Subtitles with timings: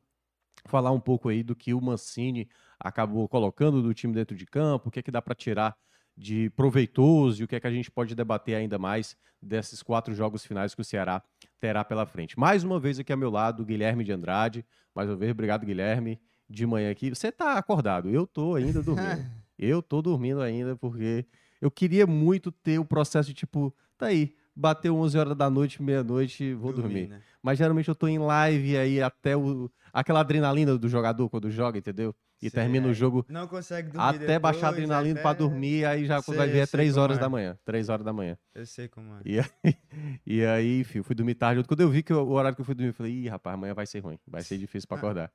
[0.65, 2.49] Falar um pouco aí do que o Mancini
[2.83, 5.75] acabou colocando do time dentro de campo, o que é que dá para tirar
[6.15, 10.13] de proveitoso e o que é que a gente pode debater ainda mais desses quatro
[10.13, 11.23] jogos finais que o Ceará
[11.59, 12.37] terá pela frente.
[12.37, 14.65] Mais uma vez aqui ao meu lado, Guilherme de Andrade.
[14.93, 16.19] Mais uma vez, obrigado, Guilherme,
[16.49, 17.09] de manhã aqui.
[17.09, 19.25] Você está acordado, eu tô ainda dormindo.
[19.57, 21.25] eu tô dormindo ainda porque
[21.59, 25.81] eu queria muito ter o processo de tipo, tá aí, bateu 11 horas da noite,
[25.81, 26.93] meia-noite, vou dormir.
[26.93, 27.07] dormir.
[27.09, 27.21] Né?
[27.41, 31.77] Mas geralmente eu tô em live aí até o aquela adrenalina do jogador quando joga,
[31.77, 32.15] entendeu?
[32.41, 33.25] E sei, termina o jogo.
[33.29, 34.07] Não consegue dormir.
[34.07, 35.21] Até depois, baixar a adrenalina até...
[35.21, 37.21] para dormir, aí já sei, vai ver é 3 horas é.
[37.21, 37.57] da manhã.
[37.63, 38.37] 3 horas da manhã.
[38.53, 39.21] Eu sei como é.
[39.23, 39.45] E aí,
[40.25, 41.63] e aí enfim, fui dormir tarde.
[41.63, 43.73] Quando eu vi que o horário que eu fui dormir, eu falei, ih, rapaz, amanhã
[43.73, 45.31] vai ser ruim, vai ser difícil para acordar.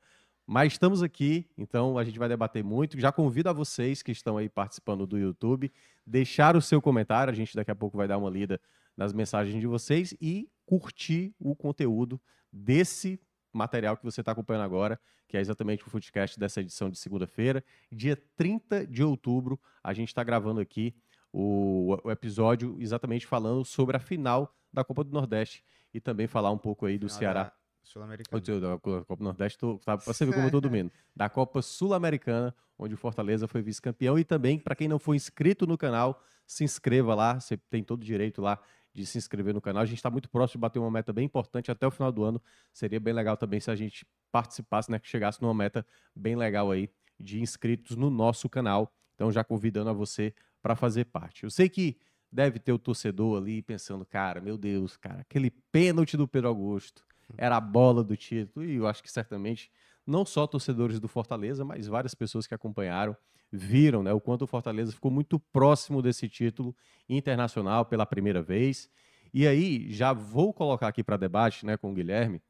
[0.47, 2.99] Mas estamos aqui, então a gente vai debater muito.
[2.99, 5.71] Já convido a vocês que estão aí participando do YouTube,
[6.07, 7.31] deixar o seu comentário.
[7.31, 8.59] A gente daqui a pouco vai dar uma lida
[8.99, 12.21] nas mensagens de vocês e curtir o conteúdo
[12.53, 13.21] desse
[13.53, 17.63] material que você está acompanhando agora, que é exatamente o Footcast dessa edição de segunda-feira.
[17.93, 20.97] Dia 30 de outubro, a gente está gravando aqui
[21.33, 25.63] o, o, episódio exatamente falando sobre a final da Copa do Nordeste
[25.95, 27.53] e também falar um pouco aí do final Ceará.
[27.85, 28.41] Sul-Americana.
[28.61, 30.91] Da Copa do Nordeste, tá, você ver como eu tô dormindo.
[31.15, 34.19] Da Copa Sul-Americana, onde o Fortaleza foi vice-campeão.
[34.19, 37.41] E também, para quem não for inscrito no canal, se inscreva lá.
[37.41, 38.61] Você tem todo o direito lá
[38.99, 39.83] de se inscrever no canal.
[39.83, 42.25] A gente está muito próximo de bater uma meta bem importante até o final do
[42.25, 42.43] ano.
[42.73, 44.99] Seria bem legal também se a gente participasse, né?
[44.99, 48.93] Que chegasse numa meta bem legal aí de inscritos no nosso canal.
[49.15, 51.45] Então, já convidando a você para fazer parte.
[51.45, 51.97] Eu sei que
[52.31, 57.05] deve ter o torcedor ali pensando, cara, meu Deus, cara, aquele pênalti do Pedro Augusto
[57.37, 58.67] era a bola do título.
[58.67, 59.71] E eu acho que certamente
[60.09, 63.15] não só torcedores do Fortaleza, mas várias pessoas que acompanharam
[63.53, 66.75] viram né, o quanto o Fortaleza ficou muito próximo desse título
[67.07, 68.91] internacional pela primeira vez.
[69.35, 72.43] E aí, já vou colocar aqui para debate né, com o Guilherme.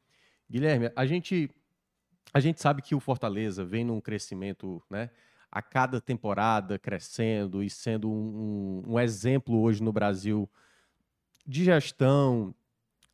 [0.48, 1.50] Guilherme, a gente,
[2.32, 5.10] a gente sabe que o Fortaleza vem num crescimento né,
[5.50, 10.48] a cada temporada crescendo e sendo um, um, um exemplo hoje no Brasil
[11.44, 12.54] de gestão,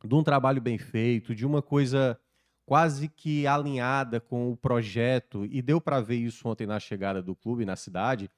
[0.03, 2.19] de um trabalho bem feito, de uma coisa
[2.65, 7.35] quase que alinhada com o projeto, e deu para ver isso ontem na chegada do
[7.35, 8.29] clube na cidade,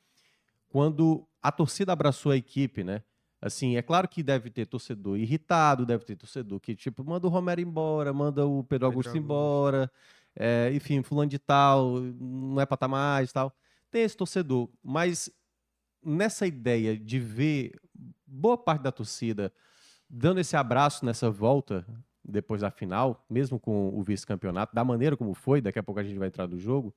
[0.67, 3.01] quando a torcida abraçou a equipe, né?
[3.41, 7.29] Assim, é claro que deve ter torcedor irritado, deve ter torcedor que, tipo, manda o
[7.29, 9.91] Romero embora, manda o Pedro Augusto Pedro embora,
[10.35, 13.55] é, enfim, fulano de tal, não é para estar tá mais tal.
[13.89, 15.29] Tem esse torcedor, mas
[16.03, 17.79] nessa ideia de ver
[18.25, 19.53] boa parte da torcida
[20.09, 21.85] dando esse abraço nessa volta
[22.27, 26.03] depois da final, mesmo com o vice-campeonato, da maneira como foi, daqui a pouco a
[26.03, 26.93] gente vai entrar no jogo.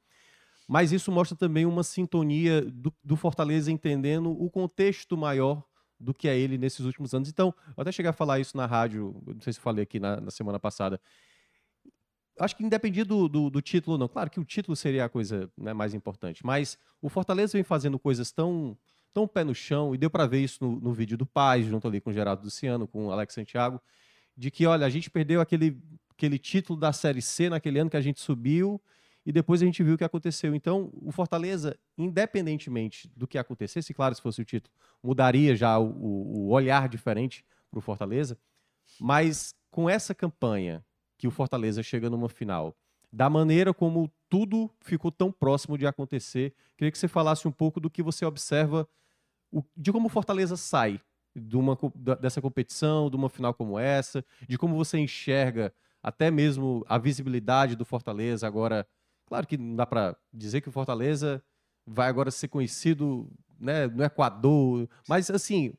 [0.66, 5.64] Mas isso mostra também uma sintonia do, do Fortaleza entendendo o contexto maior
[5.98, 7.28] do que é ele nesses últimos anos.
[7.28, 10.20] Então, eu até cheguei a falar isso na rádio, não sei se falei aqui na,
[10.20, 11.00] na semana passada.
[12.38, 14.08] acho que independe do, do, do título, não.
[14.08, 17.98] Claro que o título seria a coisa né, mais importante, mas o Fortaleza vem fazendo
[17.98, 18.76] coisas tão,
[19.12, 21.86] tão pé no chão, e deu para ver isso no, no vídeo do Paz, junto
[21.86, 23.80] ali com o Geraldo Luciano, com o Alex Santiago,
[24.40, 25.78] de que, olha, a gente perdeu aquele,
[26.08, 28.80] aquele título da Série C naquele ano que a gente subiu,
[29.26, 30.54] e depois a gente viu o que aconteceu.
[30.54, 35.92] Então, o Fortaleza, independentemente do que acontecesse, claro, se fosse o título, mudaria já o,
[35.92, 38.38] o olhar diferente para o Fortaleza,
[38.98, 40.82] mas com essa campanha
[41.18, 42.74] que o Fortaleza chega numa final,
[43.12, 47.78] da maneira como tudo ficou tão próximo de acontecer, queria que você falasse um pouco
[47.78, 48.88] do que você observa,
[49.76, 50.98] de como o Fortaleza sai
[51.34, 51.78] de uma,
[52.20, 55.72] dessa competição, de uma final como essa, de como você enxerga
[56.02, 58.86] até mesmo a visibilidade do Fortaleza agora.
[59.26, 61.42] Claro que não dá para dizer que o Fortaleza
[61.86, 65.72] vai agora ser conhecido né, no Equador, mas assim,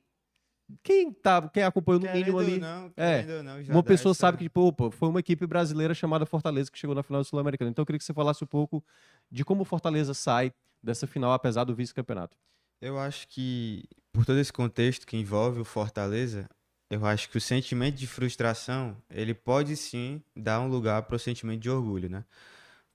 [0.83, 2.59] quem, tá, quem acompanhou no mínimo ali.
[2.59, 6.71] não, é, não, uma pessoa sabe que, tipo, opa, foi uma equipe brasileira chamada Fortaleza
[6.71, 7.71] que chegou na final do Sul-Americano.
[7.71, 8.83] Então eu queria que você falasse um pouco
[9.29, 12.37] de como o Fortaleza sai dessa final, apesar do vice-campeonato.
[12.81, 16.49] Eu acho que, por todo esse contexto que envolve o Fortaleza,
[16.89, 21.19] eu acho que o sentimento de frustração, ele pode sim dar um lugar para o
[21.19, 22.25] sentimento de orgulho, né?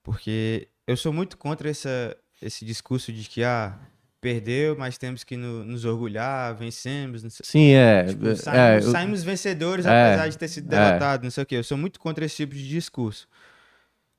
[0.03, 3.79] Porque eu sou muito contra essa, esse discurso de que, ah,
[4.19, 8.03] perdeu, mas temos que no- nos orgulhar, vencemos, não sei Sim, é.
[8.05, 10.69] Tipo, é, saímos, eu- saímos vencedores, é, apesar de ter sido é.
[10.77, 11.55] derrotado, não sei o quê.
[11.55, 13.27] Eu sou muito contra esse tipo de discurso.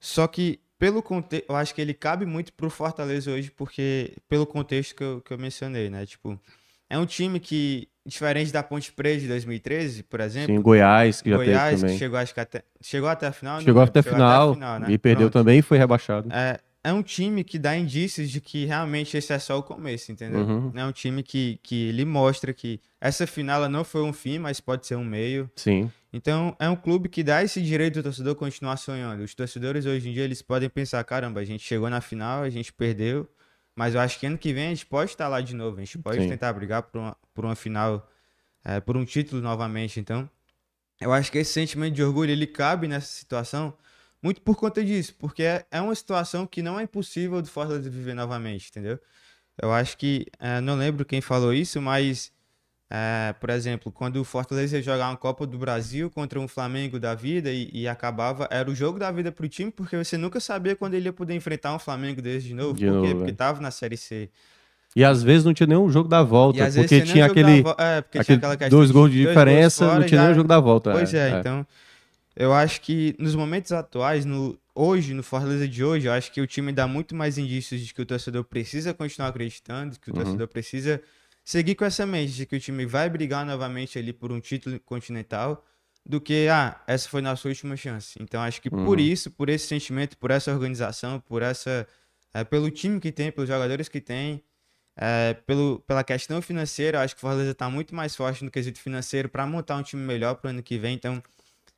[0.00, 4.46] Só que, pelo contexto, eu acho que ele cabe muito pro Fortaleza hoje, porque, pelo
[4.46, 6.06] contexto que eu, que eu mencionei, né?
[6.06, 6.40] Tipo,
[6.88, 11.30] é um time que, diferente da Ponte Preta de 2013, por exemplo, sim, Goiás, que
[11.30, 11.98] já Goiás, teve que também.
[11.98, 13.60] chegou, acho que até, chegou até a final?
[13.60, 14.86] Chegou lembro, até a final, né?
[14.88, 15.44] e perdeu Pronto.
[15.44, 16.28] também e foi rebaixado.
[16.32, 16.58] É,
[16.88, 20.40] é um time que dá indícios de que realmente esse é só o começo, entendeu?
[20.40, 20.73] Uhum.
[20.75, 24.58] É um time que, que ele mostra que essa final não foi um fim, mas
[24.58, 25.50] pode ser um meio.
[25.55, 29.23] Sim, Então, é um clube que dá esse direito do torcedor continuar sonhando.
[29.23, 32.49] Os torcedores hoje em dia, eles podem pensar, caramba, a gente chegou na final, a
[32.49, 33.29] gente perdeu,
[33.76, 35.85] mas eu acho que ano que vem a gente pode estar lá de novo, a
[35.85, 36.29] gente pode Sim.
[36.29, 38.11] tentar brigar por uma, por uma final,
[38.64, 40.00] é, por um título novamente.
[40.00, 40.29] Então,
[40.99, 43.75] eu acho que esse sentimento de orgulho, ele cabe nessa situação
[44.22, 47.88] muito por conta disso, porque é, é uma situação que não é impossível do Fortaleza
[47.88, 48.98] viver novamente, entendeu?
[49.60, 52.30] Eu acho que, é, não lembro quem falou isso, mas,
[52.90, 56.98] é, por exemplo, quando o Fortaleza ia jogar uma Copa do Brasil contra um Flamengo
[56.98, 60.40] da vida e, e acabava, era o jogo da vida pro time, porque você nunca
[60.40, 63.08] sabia quando ele ia poder enfrentar um Flamengo desse de novo, De por quê?
[63.08, 63.34] novo, Porque é.
[63.34, 64.30] tava na Série C.
[64.96, 68.24] E às vezes não tinha nenhum jogo da volta, porque tinha aquele, vo- é, porque
[68.24, 70.58] tinha aquele questão dois gols de dois diferença, fora não tinha já- o jogo da
[70.58, 70.92] volta.
[70.92, 71.38] Pois é, é.
[71.40, 71.66] então
[72.38, 76.40] eu acho que nos momentos atuais, no, hoje, no Fortaleza de hoje, eu acho que
[76.40, 80.14] o time dá muito mais indícios de que o torcedor precisa continuar acreditando, que o
[80.14, 80.14] Uhum.
[80.14, 81.02] torcedor precisa
[81.44, 84.79] seguir com essa mente de que o time vai brigar novamente ali por um título
[84.81, 85.64] continental,
[86.06, 88.19] do que, ah, essa foi nossa última chance.
[88.23, 89.05] Então acho que por Uhum.
[89.05, 91.87] isso, por esse sentimento, por essa organização, por essa.
[92.35, 94.43] eh, pelo time que tem, pelos jogadores que tem,
[94.96, 98.50] é, pelo, pela questão financeira, eu acho que o Fortaleza está muito mais forte no
[98.50, 100.94] quesito financeiro para montar um time melhor para o ano que vem.
[100.94, 101.23] Então,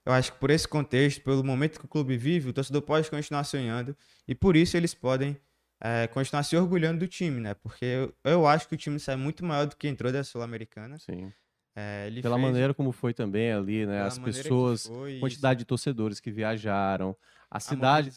[0.05, 3.11] eu acho que por esse contexto, pelo momento que o clube vive, o torcedor pode
[3.11, 5.37] continuar sonhando e por isso eles podem
[5.81, 7.55] é, continuar se orgulhando do time, né?
[7.55, 10.99] Porque eu, eu acho que o time sai muito maior do que entrou da Sul-Americana.
[10.99, 11.33] Sim.
[11.75, 13.95] É, Pela fez- maneira como foi também ali, né?
[13.95, 17.17] pela As pessoas, foi, quantidade de torcedores que viajaram,
[17.51, 18.11] a a cidade,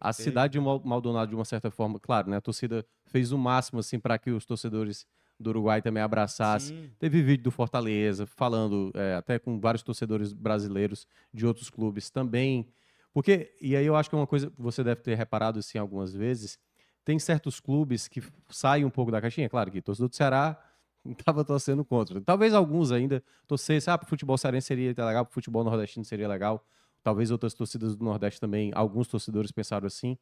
[0.00, 0.30] a teve.
[0.30, 2.38] cidade de Mal- Maldonado de uma certa forma, claro, né?
[2.38, 5.06] A torcida fez o máximo assim para que os torcedores
[5.38, 6.76] do Uruguai também abraçassem.
[6.76, 6.90] Sim.
[6.98, 12.68] Teve vídeo do Fortaleza falando é, até com vários torcedores brasileiros de outros clubes também.
[13.12, 15.78] Porque, e aí eu acho que é uma coisa que você deve ter reparado assim
[15.78, 16.58] algumas vezes,
[17.04, 19.48] tem certos clubes que saem um pouco da caixinha.
[19.48, 20.58] Claro que torcedor do Ceará
[21.06, 22.20] estava torcendo contra.
[22.20, 26.04] Talvez alguns ainda torcessem, ah, para o futebol cearense seria legal, para o futebol nordestino
[26.04, 26.64] seria legal.
[27.02, 30.16] Talvez outras torcidas do Nordeste também, alguns torcedores pensaram assim.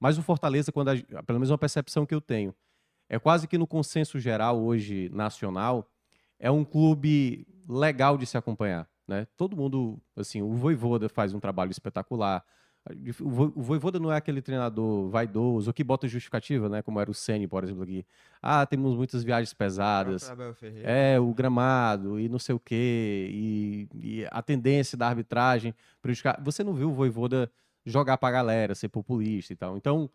[0.00, 2.52] Mas o Fortaleza, quando a, pelo menos uma percepção que eu tenho,
[3.08, 5.88] é quase que no consenso geral hoje nacional,
[6.38, 9.26] é um clube legal de se acompanhar, né?
[9.36, 12.44] Todo mundo, assim, o Voivoda faz um trabalho espetacular.
[13.20, 16.82] O Vo- o Voivoda não é aquele treinador vaidoso, que bota justificativa, né?
[16.82, 18.04] Como era o Ceni, por exemplo, aqui.
[18.42, 20.24] Ah, temos muitas viagens pesadas.
[20.84, 26.38] É, o gramado e não sei o quê, e, e a tendência da arbitragem prejudicar.
[26.42, 27.50] Você não viu o Voivoda
[27.86, 29.78] jogar pra galera, ser populista e tal.
[29.78, 30.10] Então,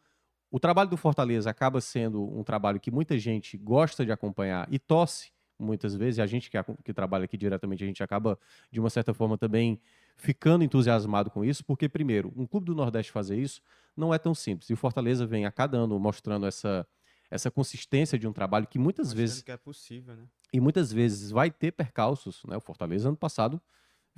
[0.52, 4.80] o trabalho do Fortaleza acaba sendo um trabalho que muita gente gosta de acompanhar e
[4.80, 8.40] torce muitas vezes, e a gente que, que trabalha aqui diretamente, a gente acaba,
[8.72, 9.80] de uma certa forma, também
[10.16, 13.62] ficando entusiasmado com isso, porque, primeiro, um clube do Nordeste fazer isso
[13.96, 14.70] não é tão simples.
[14.70, 16.88] E o Fortaleza vem a cada ano mostrando essa,
[17.30, 20.24] essa consistência de um trabalho que muitas Mostrando vezes que é possível, né?
[20.54, 22.56] e muitas vezes vai ter percalços, né?
[22.56, 23.62] O Fortaleza ano passado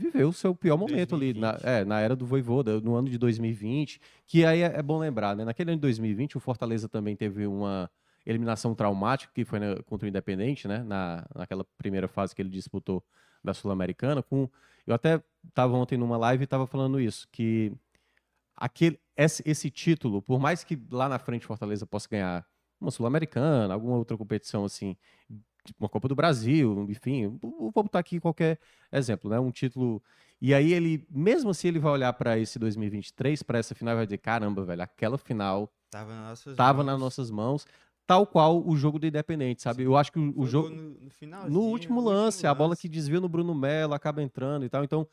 [0.01, 1.67] viveu o seu pior momento ali, na, 2020.
[1.81, 5.35] é, na era do Voivoda, no ano de 2020, que aí é, é bom lembrar,
[5.35, 5.45] né?
[5.45, 7.89] Naquele ano de 2020, o Fortaleza também teve uma
[8.25, 10.83] eliminação traumática, que foi na- contra o Independente, né?
[10.83, 13.03] Na, naquela primeira fase que ele disputou
[13.43, 14.21] da Sul-Americana.
[14.21, 14.49] Com,
[14.85, 17.71] eu até estava ontem numa live e estava falando isso, que
[18.55, 22.45] aquele, esse, esse título, por mais que lá na frente Fortaleza possa ganhar
[22.79, 24.95] uma Sul-Americana, alguma outra competição assim,
[25.79, 28.59] uma Copa do Brasil, enfim, vou botar aqui qualquer
[28.91, 29.39] exemplo, né?
[29.39, 30.01] Um título.
[30.41, 33.97] E aí ele, mesmo assim, ele vai olhar para esse 2023, para essa final, e
[33.97, 36.99] vai dizer: caramba, velho, aquela final Tava nas nossas tava nas mãos.
[36.99, 37.67] nossas mãos,
[38.07, 39.83] tal qual o jogo do Independente, sabe?
[39.83, 40.69] Eu acho que o, o jogo.
[40.69, 42.81] no, no, No último lance, a bola lance.
[42.81, 44.83] que desvia no Bruno Melo, acaba entrando e tal.
[44.83, 45.07] Então,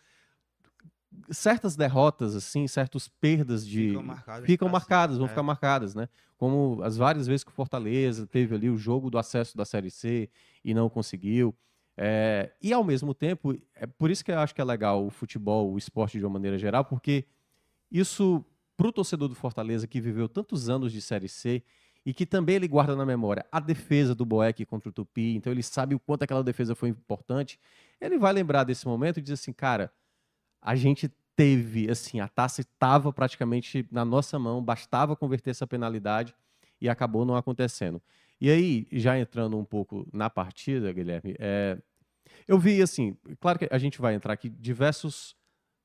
[1.30, 3.88] certas derrotas, assim, certas perdas de.
[3.88, 5.28] Ficam marcadas ficam marcadas, vão é.
[5.28, 6.08] ficar marcadas, né?
[6.36, 9.90] Como as várias vezes que o Fortaleza teve ali o jogo do acesso da Série
[9.90, 10.28] C
[10.64, 11.54] e não conseguiu.
[11.96, 15.10] É, e ao mesmo tempo, é por isso que eu acho que é legal o
[15.10, 17.24] futebol, o esporte de uma maneira geral, porque
[17.90, 18.44] isso,
[18.76, 21.60] para o torcedor do Fortaleza que viveu tantos anos de Série C
[22.06, 25.52] e que também ele guarda na memória a defesa do Boeck contra o Tupi, então
[25.52, 27.58] ele sabe o quanto aquela defesa foi importante,
[28.00, 29.92] ele vai lembrar desse momento e dizer assim, cara,
[30.60, 36.34] a gente teve, assim, a taça estava praticamente na nossa mão, bastava converter essa penalidade
[36.80, 38.02] e acabou não acontecendo.
[38.40, 41.78] E aí, já entrando um pouco na partida, Guilherme, é,
[42.46, 45.36] eu vi, assim, claro que a gente vai entrar aqui diversos,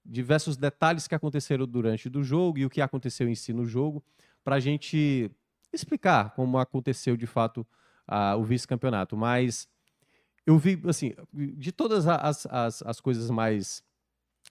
[0.05, 4.03] diversos detalhes que aconteceram durante do jogo e o que aconteceu em si no jogo,
[4.43, 5.31] para a gente
[5.71, 7.65] explicar como aconteceu de fato
[8.07, 9.17] a- o vice-campeonato.
[9.17, 9.67] Mas
[10.45, 13.83] eu vi, assim, de todas as, as, as coisas mais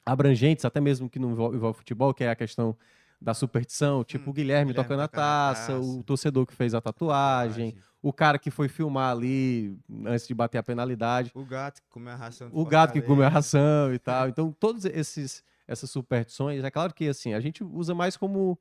[0.05, 2.77] abrangentes, até mesmo que não envolve, envolve futebol, que é a questão
[3.21, 5.79] da superstição, tipo o Guilherme, Guilherme tocando a taça, taça.
[5.79, 10.59] o torcedor que fez a tatuagem, o cara que foi filmar ali antes de bater
[10.59, 13.99] a penalidade, O gato que comeu a ração o gato que comeu a ração e
[13.99, 14.29] tal.
[14.29, 18.59] Então, todos esses essas superstições, é claro que assim, a gente usa mais como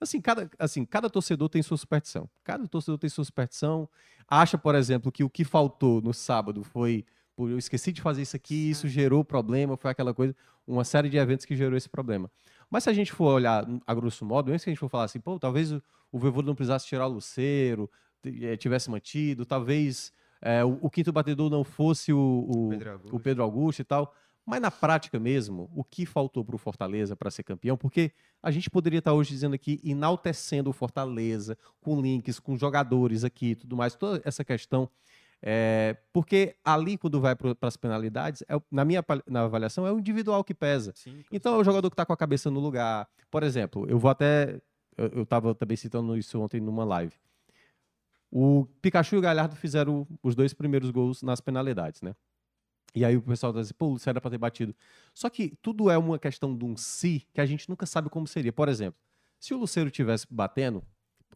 [0.00, 2.28] assim, cada assim, cada torcedor tem sua superstição.
[2.44, 3.88] Cada torcedor tem sua superstição.
[4.28, 7.04] Acha, por exemplo, que o que faltou no sábado foi
[7.38, 10.34] eu esqueci de fazer isso aqui, isso gerou problema, foi aquela coisa,
[10.66, 12.30] uma série de eventos que gerou esse problema.
[12.70, 15.04] Mas se a gente for olhar a grosso modo, antes que a gente for falar
[15.04, 17.90] assim, pô, talvez o, o não precisasse tirar o Luceiro,
[18.24, 23.16] eh, tivesse mantido, talvez eh, o, o quinto batedor não fosse o, o, Pedro Augusto.
[23.16, 24.14] o Pedro Augusto e tal.
[24.46, 27.78] Mas na prática mesmo, o que faltou para o Fortaleza para ser campeão?
[27.78, 28.12] Porque
[28.42, 33.52] a gente poderia estar hoje dizendo aqui, enaltecendo o Fortaleza, com links, com jogadores aqui
[33.52, 34.88] e tudo mais, toda essa questão.
[35.46, 39.98] É, porque ali, quando vai para as penalidades, é na minha na avaliação, é o
[39.98, 40.94] individual que pesa.
[40.96, 43.06] Sim, Então é o jogador que está com a cabeça no lugar.
[43.30, 44.58] Por exemplo, eu vou até.
[44.96, 47.12] Eu estava também citando isso ontem numa live.
[48.30, 52.14] O Pikachu e o Galhardo fizeram os dois primeiros gols nas penalidades, né?
[52.94, 54.74] E aí o pessoal tá dizendo, pô, o Luciano era para ter batido.
[55.12, 58.26] Só que tudo é uma questão de um si que a gente nunca sabe como
[58.26, 58.52] seria.
[58.52, 58.98] Por exemplo,
[59.38, 60.82] se o Luceiro tivesse batendo,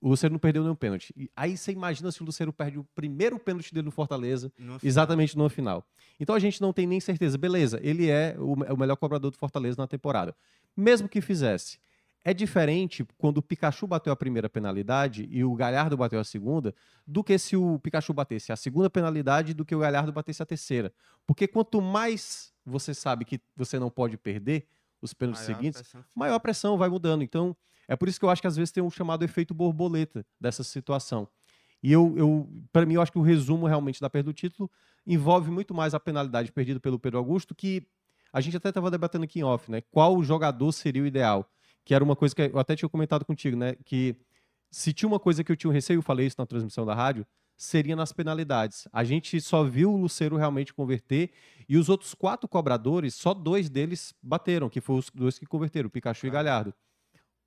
[0.01, 1.13] o Luceiro não perdeu nenhum pênalti.
[1.17, 4.79] E aí você imagina se o Luceiro perde o primeiro pênalti dele no Fortaleza final.
[4.83, 5.87] Exatamente no final.
[6.19, 7.39] Então a gente não tem nem certeza.
[7.39, 10.35] Beleza, ele é o, o melhor cobrador do Fortaleza na temporada.
[10.77, 11.79] Mesmo que fizesse.
[12.25, 16.75] É diferente quando o Pikachu bateu a primeira penalidade e o Galhardo bateu a segunda,
[17.07, 20.47] do que se o Pikachu batesse a segunda penalidade do que o Galhardo batesse a
[20.47, 20.93] terceira.
[21.27, 24.67] Porque quanto mais você sabe que você não pode perder
[25.01, 27.23] os pênaltis Maior seguintes, pressão maior a pressão vai mudando.
[27.23, 27.57] Então,
[27.89, 30.63] é por isso que eu acho que às vezes tem um chamado efeito borboleta dessa
[30.63, 31.27] situação.
[31.83, 34.71] E eu, eu para mim, eu acho que o resumo realmente da perda do título
[35.07, 37.87] envolve muito mais a penalidade perdida pelo Pedro Augusto, que
[38.33, 39.81] a gente até estava debatendo aqui em off, né?
[39.91, 41.51] Qual jogador seria o ideal?
[41.85, 43.75] Que era uma coisa que eu até tinha comentado contigo, né?
[43.85, 44.17] Que
[44.71, 46.95] se tinha uma coisa que eu tinha um receio, eu falei isso na transmissão da
[46.95, 47.27] rádio,
[47.57, 48.87] seria nas penalidades.
[48.93, 51.31] A gente só viu o Luceiro realmente converter
[51.69, 55.89] e os outros quatro cobradores, só dois deles bateram, que foram os dois que converteram,
[55.89, 56.33] o Pikachu e Ah.
[56.33, 56.75] Galhardo.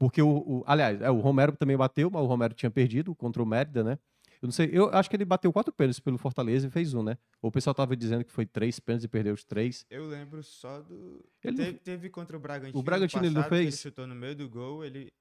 [0.02, 3.40] Porque o, o- aliás, é, o Romero também bateu, mas o Romero tinha perdido contra
[3.44, 4.00] o Mérida, né?
[4.42, 7.04] Eu não sei, eu acho que ele bateu quatro pênaltis pelo Fortaleza e fez um,
[7.04, 7.20] né?
[7.40, 9.86] Ou o pessoal tava dizendo que foi três pênaltis e perdeu os três.
[9.92, 11.24] Eu lembro só do.
[11.44, 12.80] Ele não- teve, teve contra o Bragantino.
[12.80, 13.68] O Bragantino ele não passado, fez?
[13.68, 15.12] Ele chutou no meio do gol, ele.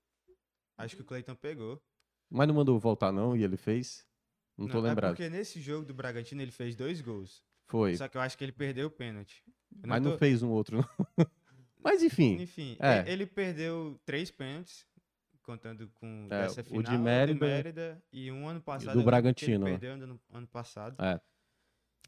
[0.78, 1.78] Acho que o Cleiton pegou.
[2.30, 4.06] Mas não mandou voltar, não, e ele fez.
[4.56, 5.10] Não tô É lembrado.
[5.14, 7.42] porque nesse jogo do Bragantino ele fez dois gols.
[7.68, 7.94] Foi.
[7.96, 9.44] Só que eu acho que ele perdeu o pênalti.
[9.86, 11.26] Mas não tô- fez um outro, não.
[11.82, 12.40] Mas enfim.
[12.40, 13.04] Enfim, É.
[13.10, 14.86] ele perdeu três pênaltis,
[15.42, 18.96] contando com É, essa o final, de Mérida Mérida e um ano passado.
[18.98, 19.78] do Bragantino, Ele né?
[19.78, 20.96] perdeu ano, ano passado.
[21.02, 21.20] É.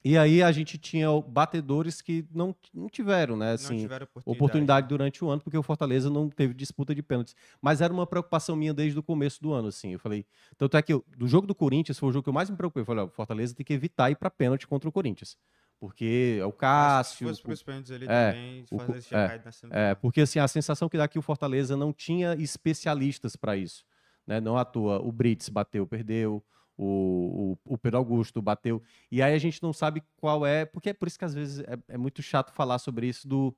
[0.04, 3.46] E aí a gente tinha o- batedores que não, não tiveram, né?
[3.46, 4.36] não Assim, tiveram oportunidade.
[4.36, 7.36] oportunidade durante o ano, porque o Fortaleza não teve disputa de pênaltis.
[7.60, 9.92] Mas era uma preocupação minha desde o começo do ano, assim.
[9.92, 10.26] Eu falei.
[10.58, 12.56] Tanto é que eu- do jogo do Corinthians foi o jogo que eu mais me
[12.56, 12.80] preocupei.
[12.82, 15.36] Eu falei, ó, o Fortaleza tem que evitar ir para pênalti contra o Corinthians.
[15.82, 17.18] Porque é o que Cássio.
[17.18, 19.84] Se fosse pros pênaltis ali é, também, o fazer tinha é, na semifinal.
[19.84, 23.84] É, porque assim, a sensação que dá que o Fortaleza não tinha especialistas para isso.
[24.24, 24.40] Né?
[24.40, 26.40] Não à toa, o Brits bateu, perdeu,
[26.78, 28.80] o, o, o Pedro Augusto bateu.
[29.10, 31.58] E aí a gente não sabe qual é, porque é por isso que às vezes
[31.58, 33.52] é, é muito chato falar sobre isso do.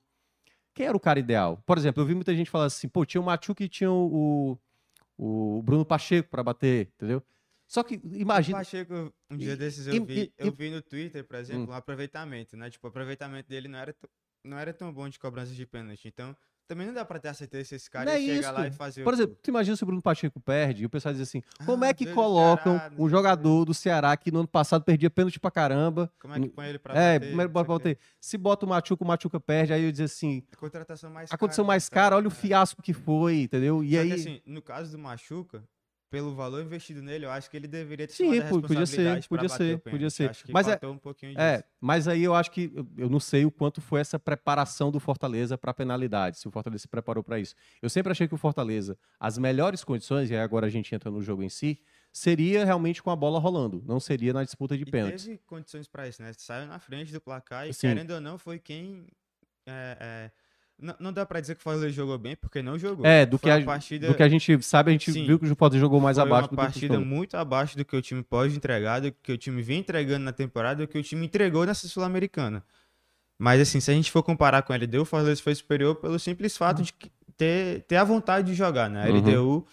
[0.72, 1.62] Quem era o cara ideal?
[1.66, 4.58] Por exemplo, eu vi muita gente falar assim, pô, tinha o Machuca e tinha o,
[5.18, 7.22] o, o Bruno Pacheco para bater, entendeu?
[7.68, 8.58] Só que imagina.
[8.58, 11.74] Pacheco, um dia desses eu vi, eu vi no Twitter, por exemplo, Hum.
[11.74, 12.70] um aproveitamento, né?
[12.70, 13.94] Tipo, o aproveitamento dele não era,
[14.44, 16.08] não era tão bom de cobrança de pênalti.
[16.08, 18.70] Então, também não dá pra ter a certeza se esse cara é chegar lá e
[18.70, 21.22] fazer Por o exemplo, tu imagina se o Bruno Pacheco perde e o pessoal diz
[21.22, 23.10] assim: como Ah, é que colocam Ceará, um o quê.
[23.10, 26.10] jogador do Ceará que no ano passado perdia pênalti pra caramba?
[26.20, 27.98] Como é que põe ele pra É, bater, primeiro sei o pra bater.
[28.20, 31.36] Se bota o Machuca, o Machuca perde, aí eu dizer assim: A contratação mais a
[31.38, 32.30] condição cara, mais cara, olha o É.
[32.30, 33.82] fiasco que foi, entendeu?
[33.84, 34.08] E Só aí.
[34.08, 35.68] que, assim, no caso do Machuca,
[36.14, 39.48] pelo valor investido nele, eu acho que ele deveria ter Sim, a podia ser, podia
[39.48, 40.30] ser, podia ser.
[40.48, 40.96] Mas é- um.
[41.36, 44.92] É, mas aí eu acho que eu- eu não sei o quanto foi essa preparação
[44.92, 47.56] do Fortaleza para penalidade, se o Fortaleza se preparou para isso.
[47.82, 51.10] Eu sempre achei que o Fortaleza, as melhores condições, e aí agora a gente entra
[51.10, 51.80] no jogo em si,
[52.12, 55.24] seria realmente com a bola rolando, não seria na disputa de E pênaltis.
[55.24, 56.30] teve condições pra isso, né?
[56.38, 57.88] Saiu na frente do placar e, Sim.
[57.88, 59.08] querendo ou não, foi quem.
[59.66, 60.30] é, é,
[60.78, 63.06] não, não dá pra dizer que o Fortaleza jogou bem, porque não jogou.
[63.06, 65.26] É, do que, Foi a, uma partida, do que a gente sabe, a gente Sim.
[65.26, 67.06] viu que o Fortaleza jogou mais foi abaixo uma do que partida custou.
[67.06, 70.32] muito abaixo do que o time pode entregar, do que o time vem entregando na
[70.32, 72.62] temporada, do que o time entregou nessa Sul-Americana.
[73.38, 76.18] Mas, assim, se a gente for comparar com a LDU, o Fortaleza foi superior pelo
[76.18, 76.94] simples fato de
[77.36, 79.02] ter, ter a vontade de jogar, né?
[79.04, 79.16] A Uhum.
[79.18, 79.66] LDU,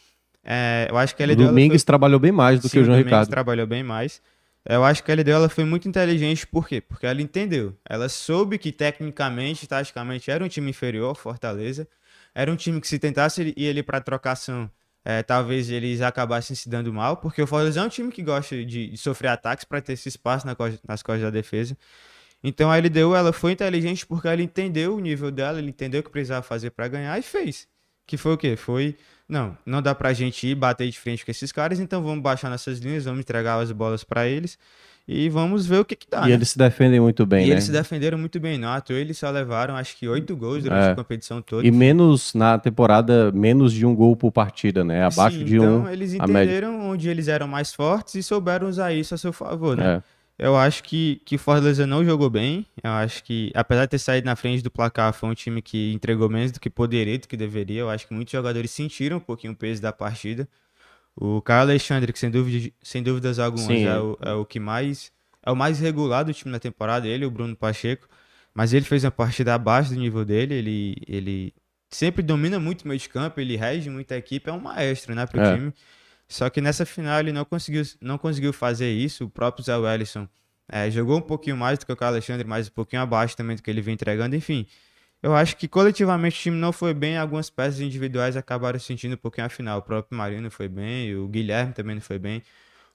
[0.43, 1.43] é, eu acho que a O LDU.
[1.43, 3.29] foi- Domingues trabalhou bem mais do Sim, que o João Domingues Ricardo.
[3.29, 4.21] trabalhou bem mais.
[4.65, 6.79] Eu acho que a LDU ela foi muito inteligente, por quê?
[6.81, 7.75] Porque ela entendeu.
[7.87, 11.87] Ela soube que tecnicamente, taticamente, era um time inferior Fortaleza.
[12.33, 14.69] Era um time que se tentasse ir ali para trocação,
[15.03, 18.55] eh, talvez eles acabassem se dando mal, porque o Fortaleza é um time que gosta
[18.63, 20.55] de, de sofrer ataques para ter esse espaço na
[20.87, 21.77] nas costas da defesa.
[22.43, 26.03] Então a LDU ela foi inteligente porque ela entendeu o nível dela, ela entendeu o
[26.03, 27.67] que precisava fazer para ganhar e fez.
[28.07, 28.55] Que foi o quê?
[28.55, 28.95] Foi,
[29.27, 32.49] não, não dá pra gente ir bater de frente com esses caras, então vamos baixar
[32.49, 34.57] nossas linhas, vamos entregar as bolas para eles
[35.07, 36.23] e vamos ver o que que dá.
[36.25, 36.33] E né?
[36.33, 37.53] eles se defendem muito bem, E né?
[37.53, 38.63] eles se defenderam muito bem?
[38.65, 40.91] À toa eles só levaram acho que oito gols durante É.
[40.91, 41.65] a competição toda.
[41.65, 45.03] E menos na temporada, menos de um gol por partida, né?
[45.05, 45.89] Abaixo Sim, de então um.
[45.89, 46.43] eles a média.
[46.43, 49.95] entenderam onde eles eram mais fortes e souberam usar isso a seu favor, né?
[49.97, 50.03] É.
[50.37, 52.65] Eu acho que, que Fortaleza não jogou bem.
[52.83, 55.91] Eu acho que, apesar de ter saído na frente do placar, foi um time que
[55.93, 57.81] entregou menos do que poderia, do que deveria.
[57.81, 60.47] Eu acho que muitos jogadores sentiram um pouquinho o peso da partida.
[61.15, 65.11] O Caio Alexandre, que sem, dúvida, sem dúvidas algumas é o, é o que mais.
[65.45, 68.07] É o mais regular do time na temporada, ele o Bruno Pacheco.
[68.53, 70.55] Mas ele fez uma partida abaixo do nível dele.
[70.55, 71.53] Ele, ele
[71.89, 75.13] sempre domina muito o meio de campo, ele rege muito a equipe, é um maestro,
[75.13, 75.55] né, pro É.
[75.55, 75.73] time.
[76.31, 79.25] Só que nessa final ele não conseguiu, não conseguiu fazer isso.
[79.25, 80.25] O próprio Zé Wellison
[80.69, 83.61] é, jogou um pouquinho mais do que o Alexandre, mas um pouquinho abaixo também do
[83.61, 84.33] que ele vem entregando.
[84.33, 84.65] Enfim,
[85.21, 87.17] eu acho que coletivamente o time não foi bem.
[87.17, 89.79] Algumas peças individuais acabaram sentindo um pouquinho a final.
[89.79, 92.41] O próprio Marino foi bem, o Guilherme também não foi bem.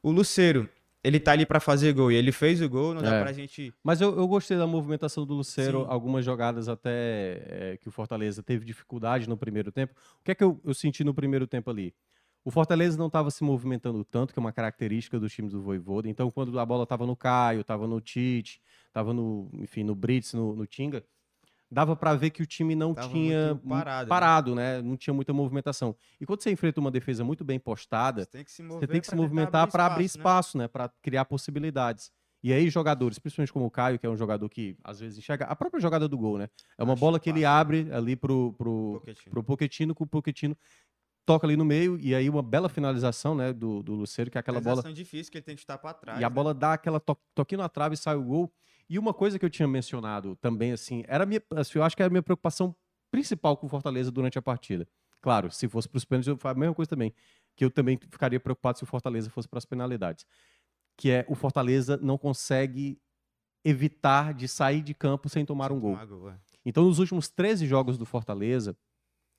[0.02, 0.66] O Luceiro,
[1.04, 2.94] ele tá ali pra fazer gol e ele fez o gol.
[2.94, 3.22] Não dá É.
[3.22, 3.70] pra gente.
[3.84, 5.86] Mas eu, eu gostei da movimentação do Lucero, Sim.
[5.90, 9.92] algumas jogadas até é, que o Fortaleza teve dificuldade no primeiro tempo.
[10.20, 11.92] O que é que eu, eu senti no primeiro tempo ali?
[12.46, 16.08] O Fortaleza não estava se movimentando tanto, que é uma característica dos times do Voivoda.
[16.08, 20.32] Então, quando a bola estava no Caio, estava no Tite, estava no, enfim, no Brits,
[20.32, 21.04] no, no Tinga,
[21.68, 24.08] dava para ver que o time não Tava tinha muito parado, né?
[24.08, 24.80] parado, né?
[24.80, 25.96] Não tinha muita movimentação.
[26.20, 29.06] E quando você enfrenta uma defesa muito bem postada, Você tem que se tem que
[29.08, 30.06] se movimentar para abrir né?
[30.06, 30.68] espaço, né?
[30.68, 32.12] Para criar possibilidades.
[32.44, 35.46] E aí, jogadores, principalmente como o Caio, que é um jogador que às vezes enxerga.
[35.46, 36.48] A própria jogada do gol, né?
[36.78, 37.58] É uma Acho bola que ele fácil.
[37.58, 39.30] abre ali pro, pro, Pochettino.
[39.32, 40.56] pro Pochettino, com o Pochettino
[41.26, 43.52] toca ali no meio, e aí uma bela finalização, né?
[43.52, 44.82] Do, do Luceiro, que é aquela bola.
[44.92, 46.20] Difícil que ele tem que chutar pra trás.
[46.20, 46.34] E a né?
[46.34, 48.52] bola dá aquela to toquinho na trave e sai o gol.
[48.88, 52.02] E uma coisa que eu tinha mencionado também, assim, era minha, assim, eu acho que
[52.02, 52.74] era a minha preocupação
[53.10, 54.86] principal com o Fortaleza durante a partida.
[55.20, 57.12] Claro, se fosse para os pênaltis, eu faria a mesma coisa também.
[57.56, 60.24] Que eu também ficaria preocupado se o Fortaleza fosse para as penalidades.
[60.96, 63.00] Que é o Fortaleza não consegue
[63.64, 65.94] evitar de sair de campo sem tomar um gol.
[65.94, 66.38] Tomar gol, é.
[66.64, 68.76] Então, nos últimos 13 jogos do Fortaleza,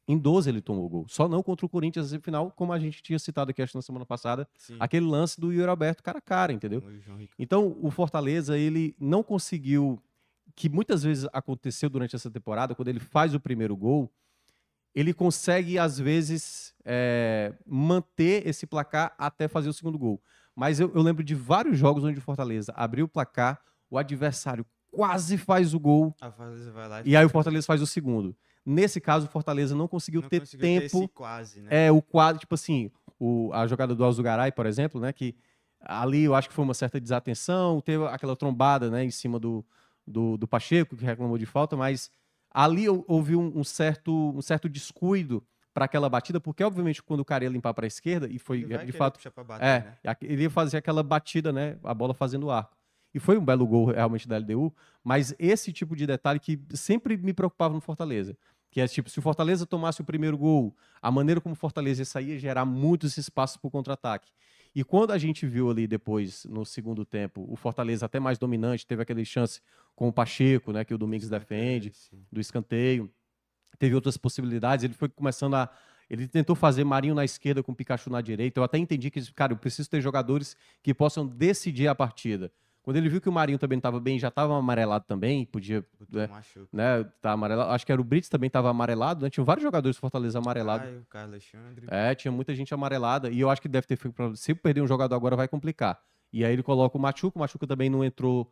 [0.07, 1.05] em 12 ele tomou gol.
[1.09, 3.81] Só não contra o Corinthians na semifinal, como a gente tinha citado aqui acho, na
[3.81, 4.77] semana passada, Sim.
[4.79, 6.81] aquele lance do Yuri Alberto cara a cara, entendeu?
[7.37, 10.01] Então, o Fortaleza, ele não conseguiu,
[10.55, 14.09] que muitas vezes aconteceu durante essa temporada, quando ele faz o primeiro gol,
[14.95, 20.21] ele consegue, às vezes, é, manter esse placar até fazer o segundo gol.
[20.55, 24.65] Mas eu, eu lembro de vários jogos onde o Fortaleza abriu o placar, o adversário
[24.89, 26.15] quase faz o gol,
[26.87, 28.35] lá e aí o Fortaleza faz o segundo.
[28.69, 31.85] Nesse caso, o Fortaleza não conseguiu não ter conseguiu ter tempo esse quase, né?
[31.87, 35.13] é, o quadro, tipo assim, o, a jogada do Alzugaray, por exemplo, né?
[35.13, 35.33] Que
[35.79, 39.65] ali eu acho que foi uma certa desatenção, teve aquela trombada, né, em cima do,
[40.05, 42.11] do, do Pacheco, que reclamou de falta, mas
[42.51, 45.41] ali hou- houve um, um certo, um certo descuido
[45.73, 48.63] para aquela batida, porque obviamente quando o cara ia limpar para a esquerda, e foi
[48.63, 50.17] de fato bater, é, né?
[50.23, 51.77] ele ia fazer aquela batida, né?
[51.83, 52.75] A bola fazendo arco.
[53.13, 57.15] E foi um belo gol realmente da LDU, mas esse tipo de detalhe que sempre
[57.17, 58.37] me preocupava no Fortaleza.
[58.69, 62.01] Que é tipo, se o Fortaleza tomasse o primeiro gol, a maneira como o Fortaleza
[62.01, 64.31] ia sair ia gerar muitos espaços para o contra-ataque.
[64.75, 68.85] E quando a gente viu ali depois, no segundo tempo, o Fortaleza até mais dominante,
[68.85, 69.59] teve aquele chance
[69.95, 70.85] com o Pacheco, né?
[70.85, 72.23] Que o Domingos defende Sim.
[72.31, 73.11] do escanteio.
[73.79, 74.83] Teve outras possibilidades.
[74.83, 75.69] Ele foi começando a.
[76.09, 78.59] Ele tentou fazer Marinho na esquerda com Pikachu na direita.
[78.59, 82.51] Eu até entendi que, cara, eu preciso ter jogadores que possam decidir a partida.
[82.87, 86.29] Quando ele viu que o Marinho também estava bem, já estava amarelado também, podia, né,
[86.71, 87.69] né, tá amarelado.
[87.71, 89.29] Acho que era o Brits também estava amarelado, né?
[89.29, 90.87] Tinha vários jogadores do Fortaleza amarelados.
[90.87, 91.85] Caio, Carlos Alexandre.
[91.89, 93.29] É, tinha muita gente amarelada.
[93.29, 94.13] E eu acho que deve ter feito.
[94.13, 95.99] pra- Se perder um jogador agora, vai complicar.
[96.31, 97.37] E aí ele coloca o Machuca.
[97.37, 98.45] O Machuca também não entrou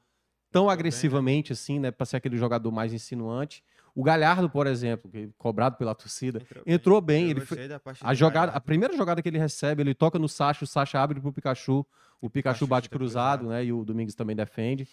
[0.51, 0.73] tão Entrou bem, né?
[0.73, 1.89] agressivamente assim, né?
[1.89, 3.63] Pra ser aquele jogador mais insinuante.
[3.95, 7.23] O Galhardo, por exemplo, que- cobrado pela torcida, entrou bem.
[7.23, 7.39] Eu Ele
[7.79, 10.99] partida a jogada, a primeira jogada que ele recebe, ele toca no Sacha, o Sacha
[10.99, 11.85] abre pro Pikachu,
[12.19, 13.53] o Pikachu bate cruzado, cruzado.
[13.55, 13.63] né?
[13.63, 14.85] E o Domingos também defende.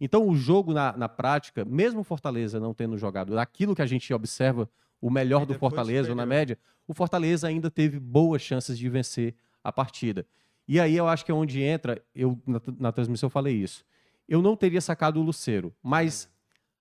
[0.00, 3.86] Então, o jogo na, na prática, mesmo o Fortaleza não tendo jogado aquilo que a
[3.86, 4.68] gente observa,
[5.00, 8.78] o melhor Ainda do foi Fortaleza, ou na média, o Fortaleza ainda teve boas chances
[8.78, 10.24] de vencer a partida.
[10.66, 13.84] E aí eu acho que é onde entra, eu na, na transmissão eu falei isso.
[14.28, 16.28] Eu não teria sacado o Luceiro, mas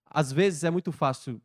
[0.06, 1.42] às vezes é muito fácil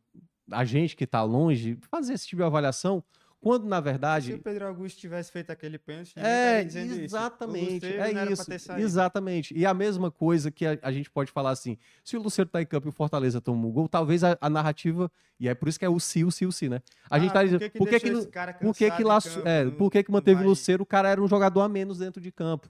[0.51, 3.03] a gente que está longe fazer esse tipo de avaliação,
[3.41, 7.15] quando na Se verdade o Pedro Augusto tivesse feito aquele pênalti, é, isso.
[7.15, 8.85] Exatamente, é isso, ter saído.
[8.85, 9.53] exatamente.
[9.57, 12.61] E a mesma coisa que a, a gente pode falar assim, se o Luceiro tá
[12.61, 15.09] em campo e o Fortaleza toma um gol, talvez a, a narrativa,
[15.39, 16.81] e é por isso que é o si, o si, o si, né?
[17.09, 18.11] A gente Ah, tá por dizendo, que que por que que,
[18.59, 21.21] por que que laço, campo, é, por que que manteve o Luceiro, o cara era
[21.21, 22.69] um jogador a menos dentro de campo.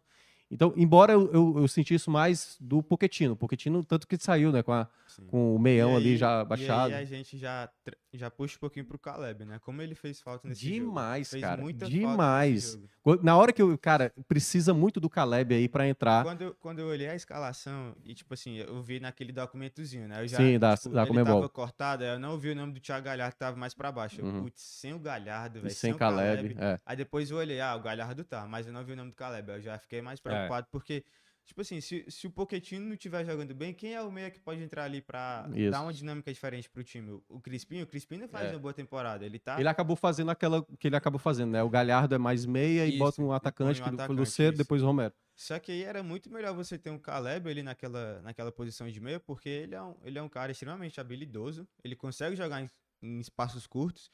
[0.52, 4.64] Então, embora eu, eu, eu senti isso mais do Poquetino, Poquetino tanto que saiu, né,
[4.64, 5.26] com, a- Sim.
[5.28, 6.92] com o meião ali já baixado.
[6.92, 7.70] E aí a gente já,
[8.14, 9.60] já puxa um pouquinho pro Caleb, né?
[9.60, 10.74] Como ele fez falta nesse jogo.
[10.88, 12.74] Demais, Fez cara, demais.
[12.74, 12.90] jogo.
[13.02, 16.24] Quando- Na hora que eu, cara, precisa muito do Caleb aí pra entrar.
[16.24, 20.22] Quando eu, quando eu olhei a escalação, e tipo assim, eu vi naquele documentozinho, né?
[20.24, 21.36] Eu já, Sim, da- tipo, da ele Comebol.
[21.36, 24.22] tava cortado, eu não vi o nome do Thiago Galhardo que tava mais pra baixo.
[24.22, 24.44] Eu, Uhum.
[24.44, 25.74] Putz, sem o Galhardo, velho.
[25.74, 26.80] sem o Caleb, é.
[26.86, 29.16] Aí depois eu olhei, ah, o Galhardo tá, mas eu não vi o nome do
[29.16, 29.50] Caleb.
[29.52, 31.04] Eu já fiquei mais preocupado, porque,
[31.46, 34.40] tipo assim, se, se o Pochettino não estiver jogando bem, quem é o meia que
[34.40, 35.72] pode entrar ali pra Isso.
[35.72, 37.12] dar uma dinâmica diferente pro time?
[37.12, 37.82] O- O Crispim?
[37.82, 38.52] O Crispim não faz É.
[38.52, 39.26] uma boa temporada.
[39.26, 39.60] Ele tá.
[39.60, 41.64] Ele acabou fazendo aquela que ele acabou fazendo, né?
[41.64, 44.20] O Galhardo é mais meia e Isso, bota e um põe atacante, um o atacante,
[44.20, 44.64] Luceiro, isso.
[44.64, 45.14] depois o Romero.
[45.36, 49.00] Só que aí era muito melhor você ter um Caleb ali naquela, naquela posição de
[49.00, 52.70] meia, porque ele é, um, ele é um cara extremamente habilidoso, ele consegue jogar em,
[53.02, 54.12] em espaços curtos,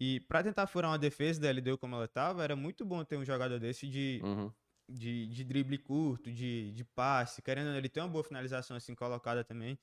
[0.00, 3.16] e pra tentar furar uma defesa da LDU como ela tava, era muito bom ter
[3.16, 4.52] um jogador desse de, Uhum.
[4.88, 9.44] De, de drible curto, de, de passe, querendo ele tem uma boa finalização assim colocada
[9.44, 9.78] também.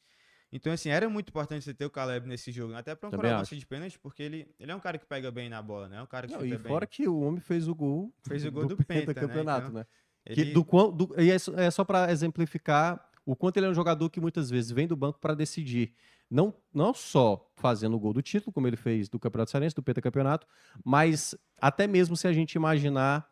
[0.51, 2.79] Então, assim, era muito importante você ter o Caleb nesse jogo, né?
[2.79, 5.29] até pra um Também cobrança de pênalti, porque ele, ele é um cara que pega
[5.31, 5.97] bem na bola, né?
[5.97, 6.59] É um cara que Não, e bem.
[6.59, 9.13] fora que o homem fez o gol, Fez o gol do Penta, né?
[9.13, 9.85] campeonato, Então, né?
[10.33, 13.65] Que Ele- do quão- do- e é só, é só para exemplificar o quanto ele
[13.65, 15.93] é um jogador que muitas vezes vem do banco para decidir.
[16.29, 19.83] Não, não só fazendo o gol do título, como ele fez do Campeonato Cearense, do
[19.83, 20.47] Pentacampeonato,
[20.83, 23.29] mas até mesmo se a gente imaginar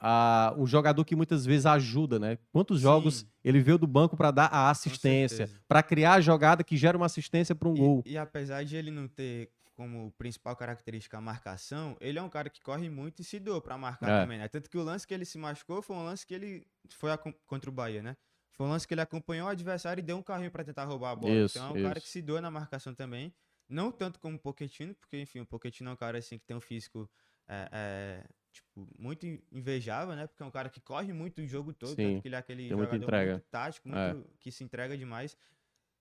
[0.00, 2.38] ah, um jogador que muitas vezes ajuda, né?
[2.50, 3.26] Quantos jogos Sim.
[3.44, 7.06] ele veio do banco para dar a assistência, para criar a jogada que gera uma
[7.06, 8.02] assistência para um E- gol.
[8.06, 12.50] E, apesar de ele não ter como principal característica a marcação, ele é um cara
[12.50, 14.20] que corre muito e se doa pra marcar É.
[14.22, 14.48] também, né?
[14.48, 17.32] Tanto que o lance que ele se machucou foi um lance que ele foi acom-
[17.46, 18.16] contra o Bahia, né?
[18.52, 21.12] Foi um lance que ele acompanhou o adversário e deu um carrinho pra tentar roubar
[21.12, 21.32] a bola.
[21.32, 22.06] Isso, então é um cara isso.
[22.06, 23.32] que se doa na marcação também.
[23.68, 26.56] Não tanto como o Pochettino, porque, enfim, o Pochettino é um cara assim que tem
[26.56, 27.08] um físico
[27.48, 30.26] é, é, tipo, muito in- invejável, né?
[30.26, 32.38] Porque é um cara que corre muito o jogo todo, Sim, tanto que ele é
[32.38, 33.32] aquele muita jogador entrega.
[33.32, 34.34] muito tático, muito É.
[34.38, 35.36] que se entrega demais.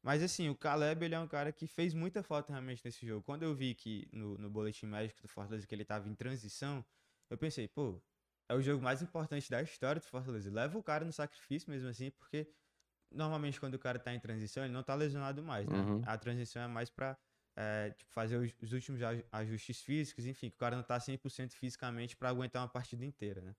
[0.02, 3.22] Mas assim, o Caleb, ele é um cara que fez muita falta realmente nesse jogo.
[3.24, 6.86] Quando eu vi que no, no boletim médico do Fortaleza que ele tava em transição,
[7.30, 8.02] eu pensei, pô,
[8.48, 10.50] é o jogo mais importante da história do Fortaleza.
[10.52, 12.50] Leva o cara no sacrifício mesmo assim, porque
[13.12, 15.78] normalmente quando o cara tá em transição, ele não tá lesionado mais, né?
[15.78, 16.02] Uhum.
[16.06, 17.18] A transição é mais pra
[17.56, 21.00] é, tipo, fazer os, os últimos aj- ajustes físicos, enfim, que o cara não tá
[21.00, 23.56] 100% fisicamente pra aguentar uma partida inteira, né?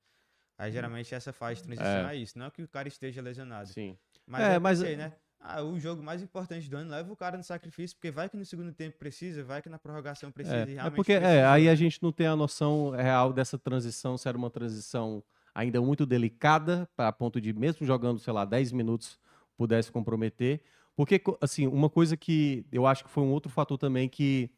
[0.58, 3.68] Aí geralmente essa fase de transição é, isso, não que o cara esteja lesionado.
[3.68, 3.96] Sim.
[4.26, 5.12] Mas É, é, mas- mas né?
[5.42, 8.36] Ah, o jogo mais importante do ano leva o cara no sacrifício, porque vai que
[8.36, 10.56] no segundo tempo precisa, vai que na prorrogação precisa.
[10.58, 11.50] e É, é realmente porque é, precisa.
[11.52, 15.24] aí a gente não tem a noção real dessa transição, se era uma transição
[15.54, 19.18] ainda muito delicada, a ponto de, mesmo jogando, sei lá, 10 minutos,
[19.56, 20.60] pudesse comprometer.
[21.00, 24.50] Porque, assim, uma coisa que eu acho que foi um outro fator também que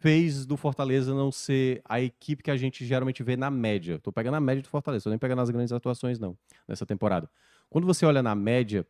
[0.00, 4.00] fez do Fortaleza não ser a equipe que a gente geralmente vê na média.
[4.00, 7.30] Tô pegando a média do Fortaleza, tô nem pegando as grandes atuações, não, nessa temporada.
[7.70, 8.84] Quando você olha na média,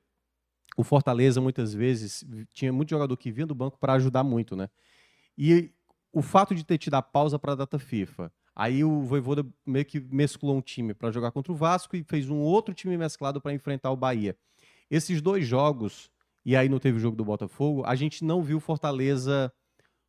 [0.74, 4.70] o Fortaleza muitas vezes tinha muito jogador que vinha do banco para ajudar muito, né?
[5.36, 5.74] E
[6.10, 9.84] o fato de ter tido a pausa para a data FIFA, aí o Voivoda meio
[9.84, 13.38] que mesclou um time para jogar contra o Vasco e fez um outro time mesclado
[13.38, 14.34] para enfrentar o Bahia.
[14.90, 16.10] Esses dois jogos,
[16.46, 19.52] e aí não teve o jogo do Botafogo, a gente não viu Fortaleza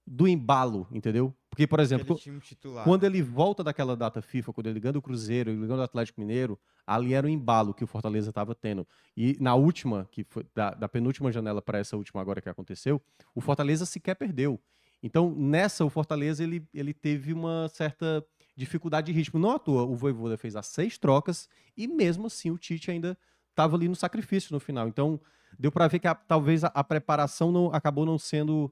[0.05, 1.35] do embalo, entendeu?
[1.49, 2.83] Porque, por exemplo, titular.
[2.83, 6.21] quando ele volta daquela data FIFA, quando ele ganha do Cruzeiro, ele ganha do Atlético
[6.21, 8.87] Mineiro, ali era o embalo que o Fortaleza estava tendo.
[9.17, 13.01] E na última, que foi da, da penúltima janela para essa última agora que aconteceu,
[13.33, 14.61] o Fortaleza sequer perdeu.
[15.01, 18.23] Então, nessa, o Fortaleza ele, ele teve uma certa
[18.55, 19.39] dificuldade de ritmo.
[19.39, 23.17] Não à toa, o Voivoda fez as seis trocas e mesmo assim o Tite ainda
[23.49, 24.87] estava ali no sacrifício no final.
[24.87, 25.19] Então,
[25.57, 28.71] deu para ver que a- talvez a, a preparação não, acabou não sendo.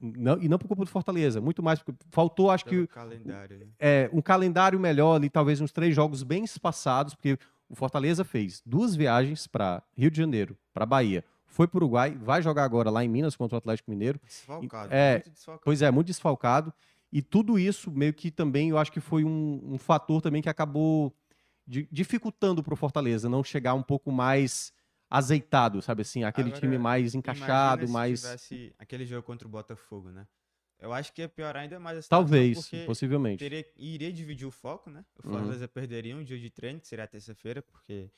[0.00, 3.58] Não, e não por culpa do Fortaleza, muito mais porque faltou, acho que, Pelo calendário.
[3.58, 3.66] né?
[3.78, 8.62] é, um calendário melhor ali, talvez uns três jogos bem espaçados, porque o Fortaleza fez
[8.64, 12.90] duas viagens para Rio de Janeiro, para Bahia, foi para o Uruguai, vai jogar agora
[12.90, 14.18] lá em Minas contra o Atlético Mineiro.
[14.24, 14.92] Desfalcado.
[14.94, 15.62] É, muito desfalcado.
[15.64, 16.74] Pois é, muito desfalcado.
[17.12, 20.48] E tudo isso meio que também eu acho que foi um, um fator também que
[20.48, 21.14] acabou
[21.66, 24.72] di- dificultando para o Fortaleza não chegar um pouco mais
[25.10, 30.10] azeitado, sabe assim, aquele Agora, time mais encaixado, mais tivesse aquele jogo contra o Botafogo,
[30.10, 30.26] né?
[30.78, 33.38] Eu acho que ia piorar ainda mais a situação, talvez, possivelmente.
[33.38, 35.04] teria, iria dividir o foco, né?
[35.22, 35.34] O Uhum.
[35.34, 38.10] Fortaleza perderia um dia de treino, que seria terça-feira, porque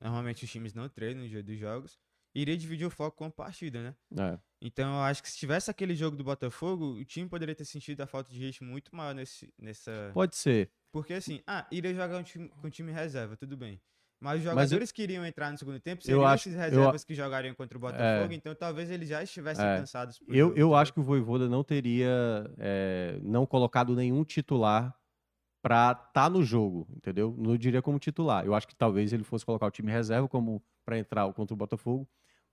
[0.00, 1.98] normalmente os times não treinam no dia dos jogos.
[2.34, 3.94] Iria dividir o foco com a partida, né?
[4.18, 4.38] É.
[4.60, 8.00] Então eu acho que se tivesse aquele jogo do Botafogo, o time poderia ter sentido
[8.00, 10.10] a falta de ritmo muito maior nesse, nessa.
[10.12, 10.70] Pode ser.
[10.92, 13.80] Porque assim, ah, iria jogar um time, com time reserva, tudo bem.
[14.24, 16.60] Mas os Mas eu- jogadores que iriam entrar no segundo tempo seriam acho- esses eu
[16.64, 19.76] reservas que jogariam contra o Botafogo, então talvez eles já estivessem É.
[19.78, 20.18] cansados.
[20.26, 24.94] Eu, jogo, eu acho que o Voivoda não teria é, não colocado nenhum titular
[25.62, 27.34] pra estar no jogo, entendeu?
[27.38, 28.44] Não diria como titular.
[28.46, 31.56] Eu acho que talvez ele fosse colocar o time reserva como para entrar contra o
[31.56, 32.08] Botafogo.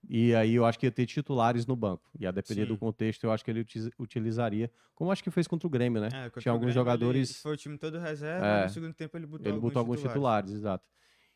[0.08, 2.10] E aí eu acho que ia ter titulares no banco.
[2.18, 2.80] E a depender do Sim.
[2.80, 6.08] contexto, eu acho que ele uti- utilizaria, como acho que fez contra o Grêmio, né?
[6.12, 7.40] É, Tinha alguns Grêmio, ele jogadores.
[7.40, 8.62] Foi o time todo reserva, É.
[8.64, 10.50] no segundo tempo ele botou Ele alguns botou alguns titulares.
[10.50, 10.84] titulares, exato.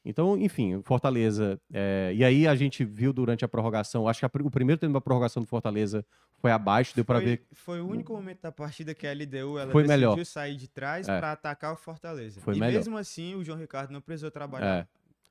[0.09, 1.61] Então, enfim, Fortaleza.
[1.73, 4.93] é, e aí a gente viu durante a prorrogação, acho que a o primeiro tempo
[4.93, 6.07] da prorrogação do Fortaleza
[6.39, 7.45] foi abaixo, deu para ver.
[7.53, 10.25] foi o único momento da partida que a LDU ela Foi decidiu melhor.
[10.25, 11.19] sair de trás É.
[11.19, 12.41] pra atacar o Fortaleza.
[12.41, 12.79] Foi e melhor.
[12.79, 14.67] mesmo assim, o João Ricardo não precisou trabalhar.
[14.83, 14.87] É.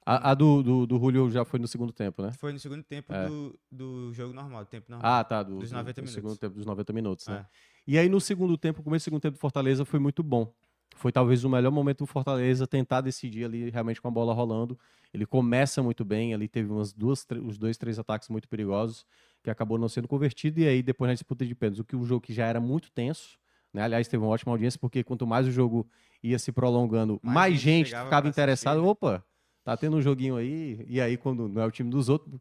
[0.06, 2.32] A, a do, do, do Julio já foi no segundo tempo, né?
[2.34, 3.26] Foi no segundo tempo É.
[3.28, 5.12] do, do jogo normal, do tempo normal.
[5.20, 5.42] Ah, tá.
[5.42, 6.14] Do, Dos do- 90 do minutos.
[6.14, 7.38] segundo tempo, dos 90 minutos, né?
[7.38, 7.46] É.
[7.88, 10.54] E aí no segundo tempo, o começo do segundo tempo do Fortaleza foi muito bom.
[10.96, 14.78] Foi talvez o melhor momento do Fortaleza tentar decidir ali realmente com a bola rolando.
[15.14, 19.06] Ele começa muito bem, ali teve umas duas, os dois, três ataques muito perigosos
[19.44, 22.04] que acabou não sendo convertido e aí depois na disputa de pênaltis, o que o
[22.04, 23.38] jogo que já era muito tenso,
[23.72, 23.84] né?
[23.84, 25.88] Aliás, teve uma ótima audiência porque quanto mais o jogo
[26.24, 28.82] ia se prolongando, mais, Mais gente ficava interessada.
[28.82, 29.24] Opa,
[29.64, 30.84] tá tendo um joguinho aí.
[30.88, 32.40] E aí quando não é o time dos outros,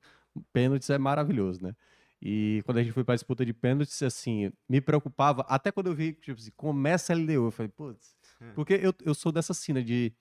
[0.53, 1.75] pênaltis é maravilhoso, né?
[2.21, 5.89] E quando a gente foi para a disputa de pênaltis, assim, me preocupava, até quando
[5.89, 8.53] eu vi, tipo assim, começa a LDU, eu falei, putz, Hum.
[8.55, 10.13] porque eu, eu sou dessa cena de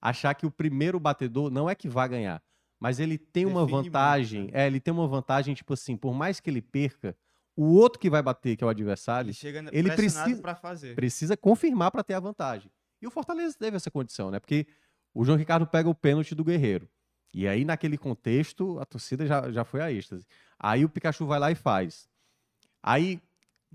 [0.00, 2.42] achar que o primeiro batedor não é que vai ganhar,
[2.78, 4.50] mas ele tem uma Define muito, vantagem, né?
[4.52, 7.16] é, ele tem uma vantagem, tipo assim, por mais que ele perca,
[7.56, 10.24] o outro que vai bater, que é o adversário, Ele chega ele precisa-
[10.94, 12.70] precisa confirmar para ter a vantagem.
[13.00, 14.38] E o Fortaleza teve essa condição, né?
[14.38, 14.66] Porque
[15.14, 16.88] o João Ricardo pega o pênalti do Guerreiro.
[17.32, 20.26] E aí, naquele contexto, a torcida já, já foi a êxtase.
[20.58, 22.08] Aí o Pikachu vai lá e faz.
[22.82, 23.20] Aí,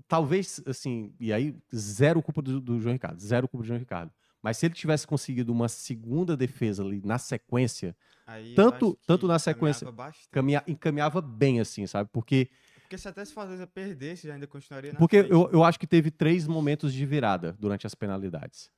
[0.08, 4.10] talvez, assim, e aí, zero culpa do, do João Ricardo, zero culpa do João Ricardo.
[4.42, 9.38] Mas se ele tivesse conseguido uma segunda defesa ali na sequência, Aí tanto- tanto na
[9.38, 9.86] sequência-
[10.30, 12.10] caminha, encaminhava bem, assim, sabe?
[12.12, 12.48] Porque
[12.82, 15.32] Porque se até se Fortaleza perdesse, ainda continuaria na Porque frente.
[15.32, 18.70] eu, eu acho que teve três momentos de virada durante as penalidades.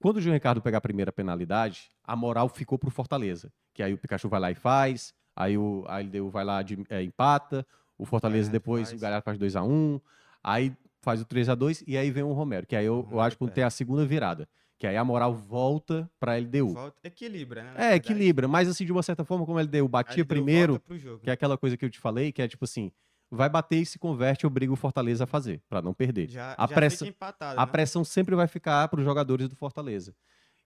[0.00, 3.50] Quando o João Ricardo pegar a primeira penalidade, a moral ficou pro Fortaleza.
[3.72, 6.76] Que aí o Pikachu vai lá e faz, aí o a LDU vai lá de,
[6.90, 7.64] é, empata,
[7.96, 9.00] o Fortaleza Galhardo depois, faz.
[9.00, 10.00] o Galhardo faz 2x1,
[10.44, 12.66] aí faz o 3x2 e aí vem o Romero.
[12.66, 14.48] Que aí eu, eu Romero acho que tem a segunda virada.
[14.78, 16.74] Que aí a moral volta pra LDU.
[16.74, 17.70] Volta, equilibra, né?
[17.70, 17.96] É, verdade.
[17.96, 21.22] equilibra, mas assim, de uma certa forma, como a LDU A batia LDU primeiro, jogo.
[21.22, 22.90] que é aquela coisa que eu te falei, que é tipo assim,
[23.30, 26.28] vai bater e se converte, obriga o Fortaleza a fazer, pra não perder.
[26.28, 27.72] já, a já pressa- empatado, A né?
[27.72, 30.14] pressão sempre vai ficar para os jogadores do Fortaleza.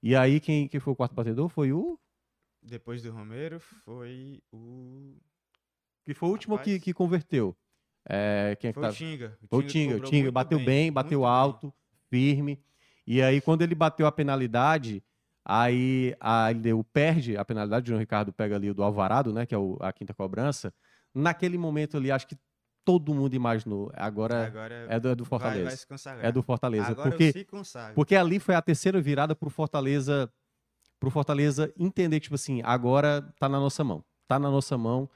[0.03, 1.99] E aí, quem, quem foi o quarto batedor foi o.
[2.63, 5.17] Depois do Romero foi o.
[6.05, 7.57] Que foi o último que, que converteu.
[8.09, 8.89] É, quem é que Foi tá?
[8.91, 9.39] o Tinga.
[9.51, 9.97] O Tinga.
[9.97, 11.39] O Tinga muito bateu bem, bateu muito bem.
[11.39, 11.75] alto,
[12.11, 12.59] firme.
[13.07, 15.03] E aí, quando ele bateu a penalidade,
[15.45, 17.85] aí a LDU perde a penalidade.
[17.85, 19.47] O João Ricardo pega ali o do Alvarado, né?
[19.47, 20.73] Que é o- a quinta cobrança.
[21.15, 22.37] Naquele momento ali, acho que
[22.85, 23.91] todo mundo imaginou.
[23.95, 25.65] Agora Agora é do, é do vai, Fortaleza.
[25.65, 26.25] vai se consagrar.
[26.27, 26.89] é do Fortaleza.
[26.89, 27.33] Agora porque.
[27.95, 30.31] Porque ali foi a terceira virada pro Fortaleza,
[31.01, 34.05] pro Fortaleza entender que, tipo assim, agora tá na nossa mão.
[34.27, 35.09] Tá na nossa mão.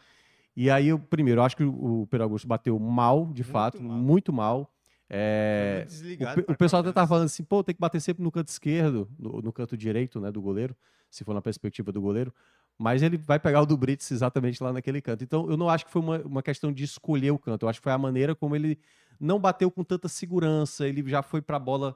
[0.56, 3.96] E aí, eu, primeiro, eu acho que o, Pedro Augusto bateu mal, de fato, mal.
[3.96, 4.70] muito mal.
[5.08, 6.92] É, muito o, o pessoal até cobrança.
[6.92, 10.20] tava falando assim, pô, tem que bater sempre no canto esquerdo, no, no canto direito,
[10.20, 10.74] né, do goleiro,
[11.10, 12.32] se for na perspectiva do goleiro.
[12.78, 15.22] Mas ele vai pegar o do Brits exatamente lá naquele canto.
[15.22, 17.64] Então, eu não acho que foi uma, uma questão de escolher o canto.
[17.64, 18.78] Eu acho que foi a maneira como ele
[19.20, 20.88] não bateu com tanta segurança.
[20.88, 21.94] Ele já foi pra bola.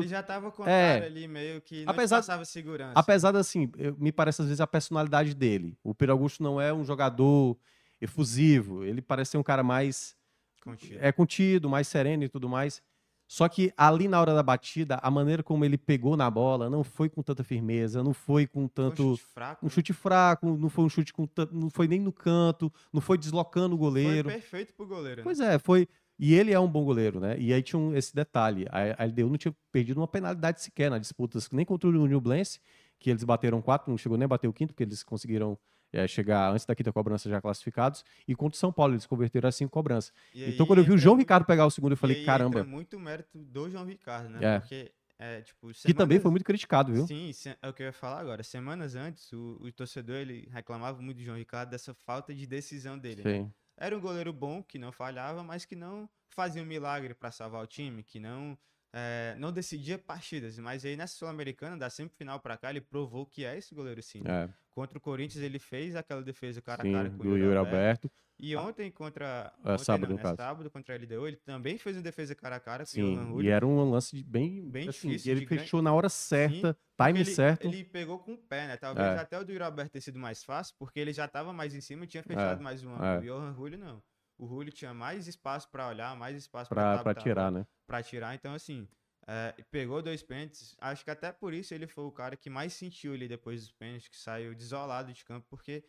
[0.00, 0.94] Ele já tava com É.
[0.94, 2.92] cara ali meio que não Apesar- passava segurança.
[2.94, 5.76] Apesar de, assim, eu- me parece às vezes a personalidade dele.
[5.82, 7.56] O Pedro Augusto não é um jogador
[8.00, 8.84] efusivo.
[8.84, 10.16] Ele parece ser um cara mais
[10.62, 10.98] Contido.
[11.00, 12.82] é contido, mais sereno e tudo mais.
[13.28, 16.84] Só que ali na hora da batida, a maneira como ele pegou na bola não
[16.84, 19.64] foi com tanta firmeza, não foi com Foi um tanto chute fraco.
[19.64, 19.74] um né?
[19.74, 23.16] chute fraco, não foi um chute com tan- não foi nem no canto, não foi
[23.16, 24.28] deslocando o Foi goleiro.
[24.28, 25.18] perfeito pro goleiro.
[25.20, 25.22] né?
[25.24, 25.88] Pois é, foi.
[26.24, 27.36] E ele é um bom goleiro, né?
[27.38, 28.64] E aí tinha um- esse detalhe.
[28.70, 32.60] A, a LDU não tinha perdido uma penalidade sequer na disputa, nem contra o Newblense,
[33.00, 35.58] que eles bateram quatro, não chegou nem a bater o quinto, porque eles conseguiram
[35.92, 38.04] é, chegar antes da quinta cobrança já classificados.
[38.26, 40.12] E contra o São Paulo, eles converteram as cinco cobranças.
[40.32, 42.60] E Então, quando eu vi o João Ricardo pegar o segundo, eu falei, caramba.
[42.60, 44.38] entra muito mérito do João Ricardo, né?
[44.42, 44.58] É.
[44.60, 47.06] Porque, é, tipo, Que também semanas- foi muito criticado, viu?
[47.06, 47.30] Sim,
[47.60, 48.42] é o que eu ia falar agora.
[48.42, 52.96] Semanas antes, o, o torcedor ele reclamava muito do João Ricardo dessa falta de decisão
[52.98, 53.22] dele.
[53.22, 53.50] né?
[53.76, 57.62] Era um goleiro bom, que não falhava, mas que não fazia um milagre para salvar
[57.62, 58.58] o time, que não
[58.92, 60.58] é, não decidia partidas.
[60.58, 64.22] Mas aí nessa Sul-Americana, da semifinal para cá, ele provou que é esse goleiro sim.
[64.24, 67.36] É, Contra o Corinthians, ele fez aquela defesa cara a sim, cara com do o
[67.36, 68.10] Yuri Alberto.
[68.38, 69.52] E ontem contra.
[69.64, 70.36] É, ontem sábado, não, caso.
[70.36, 73.14] sábado contra a LDU, ele também fez uma defesa cara a cara com o Sim,
[73.14, 75.80] Johan e era um lance de bem, Bem assim, difícil, e ele de grande- fechou
[75.82, 77.66] na hora certa, Porque time ele, certo.
[77.68, 78.76] Ele pegou com o pé, né?
[78.76, 79.18] Talvez É.
[79.18, 81.80] até o do Yuri Alberto ter sido mais fácil, porque ele já estava mais em
[81.80, 83.18] cima e tinha fechado mais um é.
[83.18, 84.02] o Johan Julio não.
[84.38, 87.64] O Julio tinha mais espaço para olhar, mais espaço pra tirar, né?
[87.92, 88.34] Para tirar.
[88.34, 88.88] Então, assim,
[89.26, 90.74] é, pegou dois pênaltis.
[90.80, 93.72] Acho que até por isso ele foi o cara que mais sentiu ali depois dos
[93.72, 95.84] pênaltis, que saiu desolado de campo, porque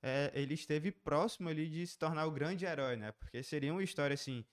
[0.00, 3.10] é, ele esteve próximo ali de se tornar o grande herói, né?
[3.10, 4.44] Porque seria uma história assim,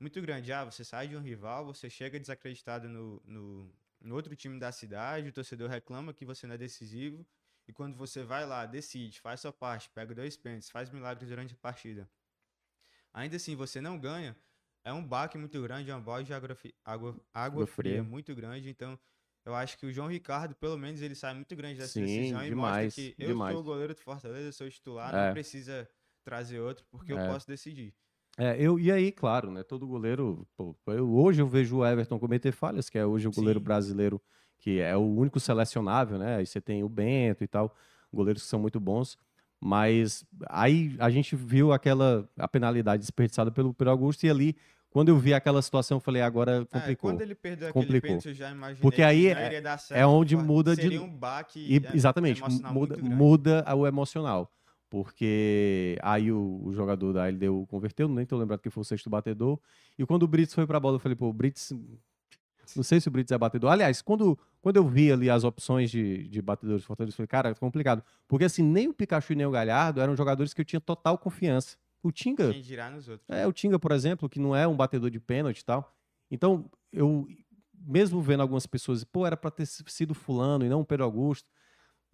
[0.00, 0.50] muito grande.
[0.54, 4.72] Ah, você sai de um rival, você chega desacreditado no, no, no outro time da
[4.72, 7.26] cidade, o torcedor reclama que você não é decisivo.
[7.68, 11.52] E quando você vai lá, decide, faz sua parte, pega dois pênaltis, faz milagres durante
[11.52, 12.08] a partida.
[13.12, 14.34] Ainda assim, você não ganha,
[14.84, 18.68] é um baque muito grande, é um balde de água, água, água fria muito grande.
[18.70, 18.98] Então,
[19.44, 22.44] eu acho que o João Ricardo, pelo menos, ele sai muito grande dessa Sim, decisão
[22.44, 23.46] e demais, mostra que eu demais.
[23.48, 25.16] sou o goleiro do Fortaleza, eu sou o titular, É.
[25.16, 25.88] não precisa
[26.24, 27.20] trazer outro, porque eu É.
[27.20, 27.94] posso decidir.
[28.36, 29.62] É, eu, e aí, claro, né?
[29.62, 30.46] Todo goleiro.
[30.56, 33.60] pô, eu- hoje eu vejo o Everton cometer falhas, que é hoje o goleiro Sim.
[33.60, 34.20] brasileiro,
[34.58, 36.36] que é o único selecionável, né?
[36.36, 37.74] Aí você tem o Bento e tal,
[38.12, 39.16] goleiros que são muito bons.
[39.66, 44.54] Mas aí a gente viu aquela a penalidade desperdiçada pelo, pelo Augusto, e ali,
[44.90, 47.10] quando eu vi aquela situação, eu falei, agora É, complicou.
[47.12, 48.08] quando ele perdeu aquele Complicou.
[48.08, 51.78] pênalti, eu já imaginei Porque que aí é- é onde muda de- um baque E-
[51.82, 54.52] é, exatamente, muda, muda o emocional.
[54.90, 59.08] Porque aí o, o jogador da LDU converteu, nem tô lembrado que foi o sexto
[59.08, 59.58] batedor.
[59.98, 61.72] E quando o Brits foi pra bola, eu falei, pô, o Brits.
[62.76, 63.70] Não sei se o Brits é batedor.
[63.70, 67.28] Aliás, quando, quando eu vi ali as opções de, de batedores de Fortaleza, eu falei,
[67.28, 68.02] cara, é complicado.
[68.28, 71.18] Porque assim, nem o Pikachu e nem o Galhardo eram jogadores que eu tinha total
[71.18, 71.76] confiança.
[72.02, 73.28] O Tinga, Quem dirá nos outros.
[73.30, 75.96] é, o Tinga, por exemplo, que não é um batedor de pênalti e tal.
[76.30, 77.26] Então, eu,
[77.72, 81.48] mesmo vendo algumas pessoas, pô, era pra ter sido fulano e não o Pedro Augusto.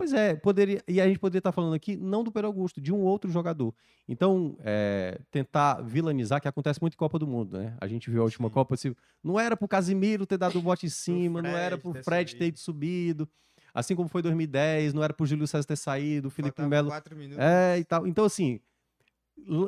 [0.00, 0.82] Pois é, poderia.
[0.88, 3.74] E a gente poderia estar falando aqui não do Pedro Augusto, de um outro jogador.
[4.08, 7.76] Então, é, tentar vilanizar, que acontece muito em Copa do Mundo, né?
[7.78, 8.54] A gente viu a última Sim.
[8.54, 11.92] Copa, assim, não era pro Casimiro ter dado o bote em cima, não era Fred
[11.92, 13.28] pro Fred ter subido.
[13.74, 16.90] Assim como foi 2010, não era pro Júlio César ter saído, o Felipe Melo.
[17.38, 18.06] É, e tal.
[18.06, 18.58] Então, assim,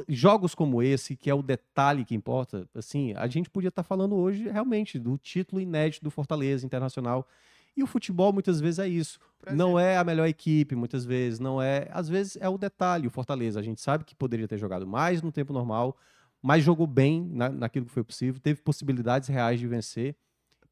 [0.08, 4.16] jogos como esse, que é o detalhe que importa, assim, a gente podia estar falando
[4.16, 7.28] hoje realmente do título inédito do Fortaleza Internacional.
[7.76, 9.18] E o futebol muitas vezes é isso.
[9.50, 11.88] Não é a melhor equipe, muitas vezes, não é.
[11.90, 13.06] Às vezes é o detalhe.
[13.06, 15.96] O Fortaleza, a gente sabe que poderia ter jogado mais no tempo normal,
[16.40, 20.16] mas jogou bem na, naquilo que foi possível, teve possibilidades reais de vencer.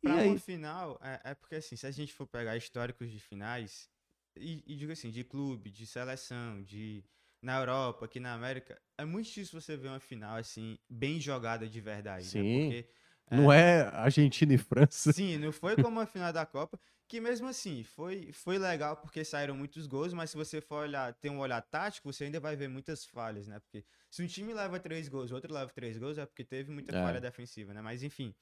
[0.02, 3.18] E Pra aí, final, é, é porque assim, se a gente for pegar históricos de
[3.18, 3.88] finais,
[4.36, 7.04] e, e digo assim, de clube, de seleção, de
[7.42, 11.66] na Europa, aqui na América, é muito difícil você ver uma final assim, bem jogada
[11.68, 12.24] de verdade.
[12.24, 12.30] né?
[12.30, 12.84] Sim.
[13.30, 15.12] Porque não é Argentina e França.
[15.12, 16.78] Sim, não foi como a final da Copa,
[17.08, 21.14] que mesmo assim foi, foi legal porque saíram muitos gols, mas se você for olhar,
[21.14, 23.58] ter um olhar tático, você ainda vai ver muitas falhas, né?
[23.60, 26.70] Porque se um time leva três gols, o outro leva três gols, é porque teve
[26.70, 26.96] muita É.
[26.96, 27.80] falha defensiva, né?
[27.80, 28.34] Mas enfim,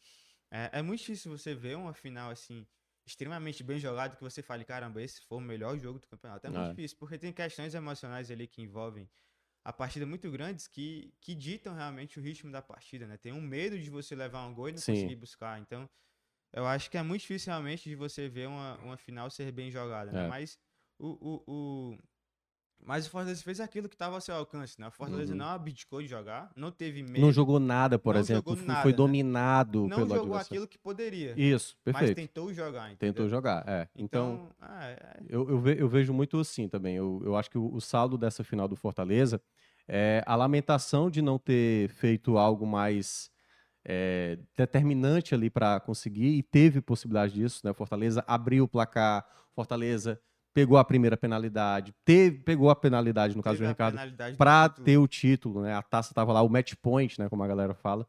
[0.50, 2.66] é, é muito difícil você ver uma final assim,
[3.06, 6.46] extremamente bem jogada, que você fale, caramba, esse foi o melhor jogo do campeonato.
[6.46, 6.70] É muito É.
[6.70, 9.10] difícil, porque tem questões emocionais ali que envolvem
[9.68, 13.18] a partida muito grandes que, que ditam realmente o ritmo da partida, né?
[13.18, 14.94] Tem um medo de você levar um gol e não Sim.
[14.94, 15.60] conseguir buscar.
[15.60, 15.86] Então,
[16.54, 19.70] eu acho que é muito difícil realmente de você ver uma, uma final ser bem
[19.70, 20.24] jogada, né?
[20.24, 20.28] É.
[20.28, 20.58] Mas
[20.98, 21.42] o, o,
[21.92, 21.98] o,
[22.80, 24.88] Mas o Fortaleza fez aquilo que estava ao seu alcance, né?
[24.88, 27.16] O Fortaleza não abdicou de jogar, não teve medo.
[27.16, 27.22] Uhum.
[27.26, 28.56] Não jogou nada, por Não exemplo.
[28.56, 28.96] foi- nada, foi né?
[28.96, 30.46] dominado não pelo jogou adversário.
[30.46, 31.34] aquilo que poderia.
[31.36, 32.16] Isso, mas perfeito.
[32.16, 33.12] tentou jogar, entendeu?
[33.12, 33.88] Tentou jogar, é.
[33.96, 36.96] Então, Então, ah, é- eu, eu vejo muito assim também.
[36.96, 39.42] Eu, eu acho que o, o saldo dessa final do Fortaleza
[39.88, 43.30] é a lamentação de não ter feito algo mais
[43.84, 47.72] é, determinante ali para conseguir, e teve possibilidade disso, né?
[47.72, 50.20] Fortaleza abriu o placar, Fortaleza
[50.52, 53.96] pegou a primeira penalidade, teve, pegou a penalidade, no caso do Ricardo,
[54.36, 55.72] para ter o título, né?
[55.74, 57.28] A taça tava lá, o match point, né?
[57.28, 58.06] Como a galera fala.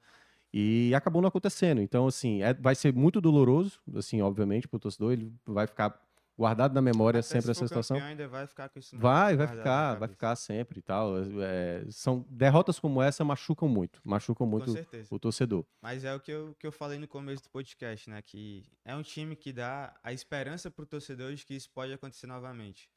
[0.52, 1.80] E acabou não acontecendo.
[1.80, 5.14] Então, assim, é- vai ser muito doloroso, assim, obviamente, pro torcedor.
[5.14, 5.96] Ele vai ficar
[6.40, 7.98] guardado na memória Até sempre se essa situação.
[7.98, 11.16] ainda vai ficar com isso Vai, vai ficar, vai ficar sempre e tal.
[11.42, 14.74] É, são derrotas como essa machucam muito, machucam muito
[15.12, 15.66] o torcedor.
[15.82, 18.22] Mas é o que eu, que eu falei no começo do podcast, né?
[18.22, 22.26] Que é um time que dá a esperança pro torcedor de que isso pode acontecer
[22.26, 22.90] novamente.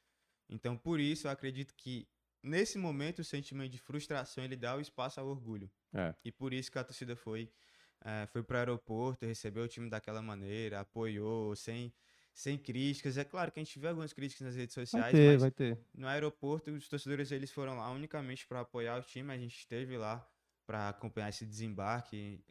[0.48, 2.06] Então, por isso, eu acredito que
[2.44, 5.68] nesse momento o sentimento de frustração ele dá o espaço ao orgulho.
[5.92, 6.14] É.
[6.24, 7.50] E por isso que a torcida foi,
[8.04, 11.92] eh, foi pro aeroporto, recebeu o time daquela maneira, apoiou, sem,
[12.34, 13.16] sem críticas.
[13.18, 15.50] É claro que a gente vê algumas críticas nas redes Vai sociais, ter, mas vai
[15.50, 15.78] ter.
[15.94, 19.32] no aeroporto os torcedores eles foram lá unicamente para apoiar o time.
[19.32, 20.26] A gente esteve lá
[20.66, 22.44] para acompanhar esse desembarque,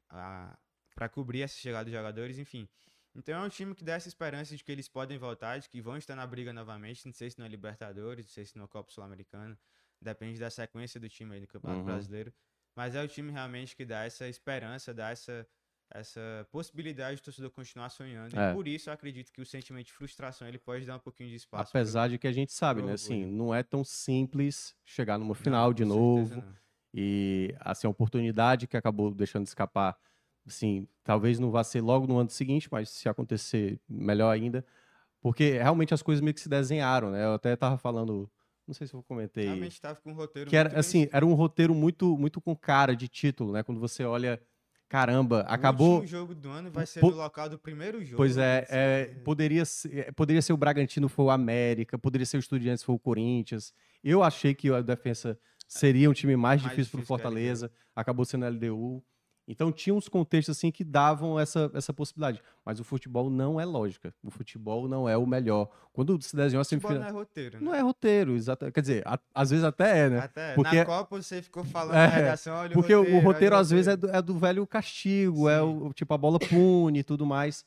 [0.96, 2.68] para cobrir essa chegada dos jogadores, enfim.
[3.16, 5.82] Então é um time que dá essa esperança de que eles podem voltar, de que
[5.82, 7.06] vão estar na briga novamente.
[7.06, 9.60] Não sei se não é Libertadores, não sei se não é Copa Sul-Americana.
[10.02, 11.86] Depende da sequência do time aí no Campeonato Uhum.
[11.86, 12.34] Brasileiro.
[12.76, 15.46] Mas é o time realmente que dá essa esperança, dá essa,
[15.94, 18.38] essa possibilidade do torcedor continuar sonhando.
[18.40, 18.52] É.
[18.52, 21.30] E por isso eu acredito que o sentimento de frustração ele pode dar um pouquinho
[21.30, 21.72] de espaço.
[21.72, 22.94] pro- Apesar de que a gente sabe, pro né?
[22.94, 26.48] Assim, não é tão simples chegar numa Não, final de com certeza novo.
[26.48, 26.62] não.
[26.94, 29.98] E assim, a oportunidade que acabou deixando de escapar,
[30.46, 34.66] assim, talvez não vá ser logo no ano seguinte, mas se acontecer, melhor ainda.
[35.22, 37.24] Porque realmente as coisas meio que se desenharam, né?
[37.24, 38.30] Eu até tava falando,
[38.68, 39.46] não sei se eu comentei.
[39.46, 42.42] Realmente estava com um roteiro que era muito bem assim, era um roteiro muito muito
[42.42, 43.64] com cara de título, né?
[43.64, 44.42] Quando você olha,
[44.92, 45.90] caramba, O acabou.
[45.96, 48.18] último jogo do ano vai ser Po- no local do primeiro jogo.
[48.18, 52.26] Pois é, ser- é, poderia, ser, é, poderia ser o Bragantino foi o América, poderia
[52.26, 53.74] ser o Estudiantes foi o Corinthians.
[54.04, 57.22] Eu achei que a defesa seria um time mais, Mais difícil para o difícil que
[57.22, 59.02] a Fortaleza, acabou sendo a LDU.
[59.48, 62.42] Então tinha uns contextos assim que davam essa, essa possibilidade.
[62.64, 64.14] Mas o futebol não é lógica.
[64.24, 65.68] O futebol não é o melhor.
[65.92, 67.00] Quando se desenhou a semifinal.
[67.00, 67.64] não é roteiro, né?
[67.66, 68.72] Não é roteiro, exato.
[68.72, 70.20] Quer dizer, a- às vezes até é, né?
[70.20, 73.26] Até Porque- na Copa você ficou falando É, na redação, olha Porque o o roteiro,
[73.26, 74.14] roteiro, o às vezes, é roteiro.
[74.14, 75.80] do, é do velho castigo, é Sim.
[75.88, 77.66] o tipo a bola pune e tudo mais.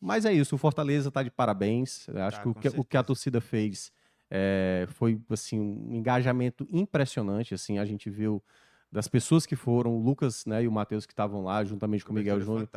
[0.00, 2.06] Mas é isso, o Fortaleza tá de parabéns.
[2.08, 3.90] Eu Acho Tá, que, o que o que a torcida fez
[4.30, 7.52] é, foi assim um engajamento impressionante.
[7.52, 8.42] Assim, a gente viu
[8.90, 12.12] das pessoas que foram, o Lucas né, e o Matheus que estavam lá, juntamente com
[12.12, 12.68] o Miguel Júnior.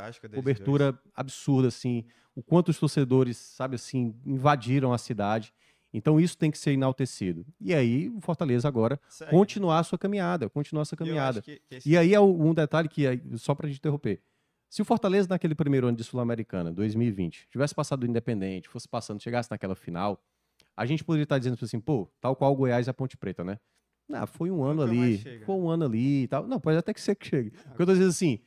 [0.41, 2.03] Cobertura absurda, assim.
[2.36, 5.53] O quanto os torcedores, sabe assim, invadiram a cidade.
[5.93, 7.45] Então isso tem que ser enaltecido.
[7.60, 8.99] E aí o Fortaleza agora.
[9.10, 9.32] Segue.
[9.32, 11.41] continuar a sua caminhada, continuar a sua caminhada.
[11.41, 13.03] que- que esse- E aí é um detalhe que,
[13.38, 14.22] só pra gente interromper.
[14.70, 19.20] Se o Fortaleza, naquele primeiro ano de Sul-Americana, 2020, tivesse passado do Independente, fosse passando,
[19.22, 20.24] chegasse naquela final,
[20.78, 23.43] a gente poderia estar dizendo assim, pô, tal qual o Goiás e a Ponte Preta,
[23.43, 23.57] né?
[24.12, 26.47] Ah, foi um ano Nunca ali, foi um ano ali e tal.
[26.47, 27.51] Não, pode até que ser que chegue.
[27.72, 28.39] O que eu tô dizendo assim,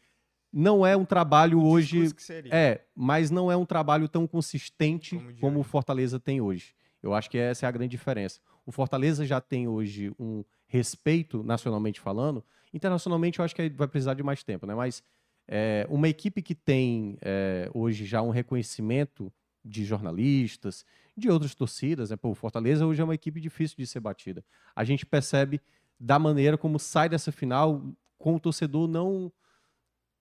[0.52, 2.12] não é um trabalho hoje.
[2.12, 2.52] que seria.
[2.54, 5.68] É, mas não é um trabalho tão consistente Como como o hoje.
[5.68, 6.74] Fortaleza tem hoje.
[7.02, 8.40] Eu acho que essa é a grande diferença.
[8.64, 12.44] O Fortaleza já tem hoje um respeito, nacionalmente falando.
[12.72, 14.74] Internacionalmente, eu acho que vai precisar de mais tempo, né?
[14.74, 15.02] Mas
[15.48, 19.32] é, uma equipe que tem é, hoje já um reconhecimento
[19.64, 20.84] de jornalistas,
[21.16, 22.16] de outras torcidas, né?
[22.16, 24.44] Pô, o Fortaleza hoje é uma equipe difícil de ser batida.
[24.74, 25.60] A gente percebe
[25.98, 27.82] da maneira como sai dessa final
[28.18, 29.32] com o torcedor não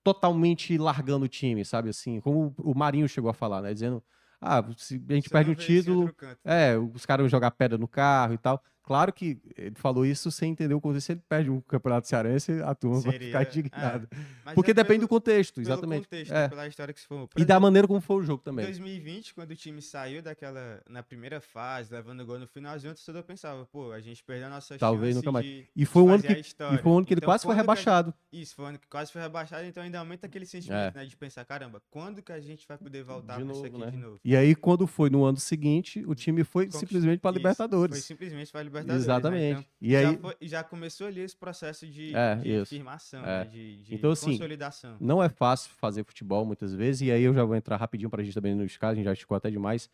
[0.02, 2.20] totalmente largando o time, sabe assim?
[2.20, 3.72] Como o Marinho chegou a falar, né?
[3.72, 4.02] Dizendo,
[4.40, 6.12] ah, se a gente Você perde um título,
[6.44, 8.62] é, os caras vão jogar pedra no carro e tal.
[8.84, 11.06] Claro que ele falou isso sem entender o contexto.
[11.06, 13.48] Se ele perde um campeonato cearense, a turma vai Seria, ficar é.
[13.48, 14.08] indignada.
[14.44, 16.02] Mas Porque é depende pelo- do contexto, exatamente.
[16.02, 16.48] contexto, É.
[16.48, 17.28] pela história que se formou.
[17.36, 18.66] E da maneira como foi o jogo Em também.
[18.66, 20.82] 2020, quando o time saiu daquela.
[20.88, 24.50] na primeira fase, levando gol no finalzinho, o torcedor pensava, pô, a gente perdeu a
[24.50, 25.46] nossa Talvez nunca mais.
[25.76, 26.44] E foi um ano que, e
[26.78, 28.12] foi um ano que ele Então, quase foi rebaixado.
[28.32, 31.00] Isso, foi um ano que quase foi rebaixado, então ainda aumenta aquele sentimento, É.
[31.00, 31.04] né?
[31.06, 33.90] De pensar, caramba, quando que a gente vai poder voltar De novo, aqui né?
[33.90, 34.20] de novo?
[34.24, 37.94] E aí, quando foi no ano seguinte, o time foi Conquist- simplesmente para Libertadores.
[37.96, 38.71] Foi simplesmente para Libertadores.
[38.80, 39.42] Exatamente.
[39.42, 39.50] Né?
[39.60, 42.66] Então, E já, aí, foi- já começou ali esse processo de, É, de isso.
[42.66, 43.44] firmação, É.
[43.44, 43.50] né?
[43.50, 44.96] De, de Então, assim, consolidação.
[45.00, 48.22] Não é fácil fazer futebol muitas vezes, e aí eu já vou entrar rapidinho para
[48.22, 49.88] a gente também nos casos, a gente já esticou até demais.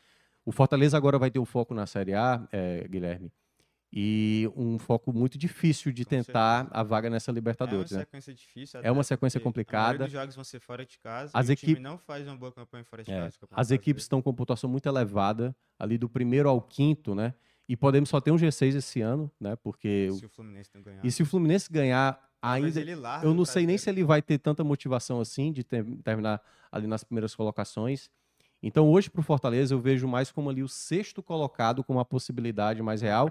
[0.44, 3.30] O Fortaleza agora vai ter um foco na Série A, é, Guilherme,
[3.90, 6.80] e um foco muito difícil de Com tentar certeza.
[6.80, 7.90] a vaga nessa É uma Libertadores.
[7.90, 8.00] né?
[8.00, 8.80] sequência difícil.
[8.82, 10.04] É uma sequência complicada.
[10.04, 11.30] dos jogos vão ser fora de casa.
[11.34, 13.38] As e o equipe- time não faz uma boa campanha fora de É, casa.
[13.52, 17.32] As equipes estão com pontuação muito elevada, ali do primeiro ao quinto, né?
[17.68, 19.54] E podemos só ter um G6 esse ano, né?
[19.56, 20.08] Porque.
[20.18, 21.04] Se o Fluminense não ganhar.
[21.04, 22.80] E se o Fluminense ganhar ainda.
[22.80, 25.84] ele largue Eu não sei nem se ele vai ter tanta motivação assim de ter-
[26.02, 26.40] terminar
[26.72, 28.08] ali nas primeiras colocações.
[28.60, 32.04] Então, hoje, para o Fortaleza, eu vejo mais como ali o sexto colocado como a
[32.04, 33.28] possibilidade mais real,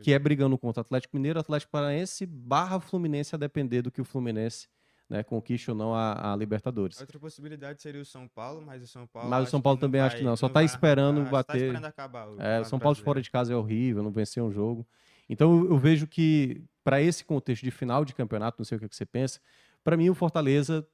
[0.00, 4.00] que é brigando contra o Atlético Mineiro, Atlético Paranaense barra Fluminense, a depender do que
[4.00, 4.68] o Fluminense
[5.12, 6.98] né, conquiste ou não a, a Libertadores.
[6.98, 9.28] Outra possibilidade seria o São Paulo, mas o São Paulo.
[9.28, 11.58] Mas o São Paulo também acho que não, só tá vai esperando arrancar, só bater.
[11.58, 14.50] Tá esperando acabar o É, São Paulo fora de casa é horrível, não venceu um
[14.50, 14.86] jogo.
[15.28, 18.88] Então eu- vejo que, para esse contexto de final de campeonato, não sei o que
[18.88, 19.38] que você pensa,
[19.84, 20.86] para mim o Fortaleza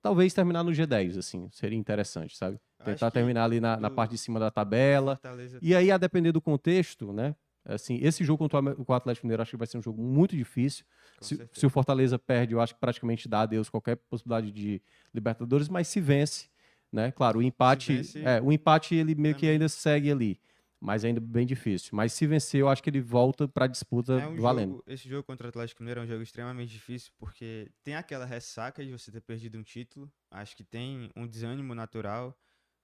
[0.00, 2.60] talvez terminar no G10, assim, seria interessante, sabe?
[2.84, 5.16] Tentar terminar ali na, na parte de cima da tabela.
[5.16, 7.34] Fortaleza E aí, a depender do contexto, né?
[7.64, 10.84] Assim, esse jogo contra o Atlético Mineiro acho que vai ser um jogo muito difícil.
[11.20, 14.82] Se, se o Fortaleza perde, eu acho que praticamente dá adeus qualquer possibilidade de
[15.14, 16.48] Libertadores, mas se vence,
[16.90, 17.12] né?
[17.12, 19.52] Claro, o empate, vence, é, o empate ele meio que também.
[19.52, 20.40] ainda segue ali,
[20.80, 21.90] mas ainda bem difícil.
[21.92, 24.70] Mas se vencer, eu acho que ele volta para a disputa É um valendo.
[24.72, 28.24] jogo, esse jogo contra o Atlético Mineiro é um jogo extremamente difícil, porque tem aquela
[28.24, 30.10] ressaca de você ter perdido um título.
[30.30, 32.36] Acho que tem um desânimo natural.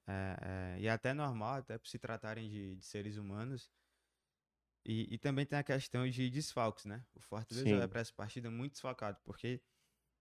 [0.07, 3.71] é, é, e é até normal, até por se tratarem de, de seres humanos.
[4.89, 7.05] E, e também tem a questão de desfalques, né?
[7.15, 7.79] O Fortaleza Sim.
[7.79, 9.63] vai para essa partida muito desfalcado, porque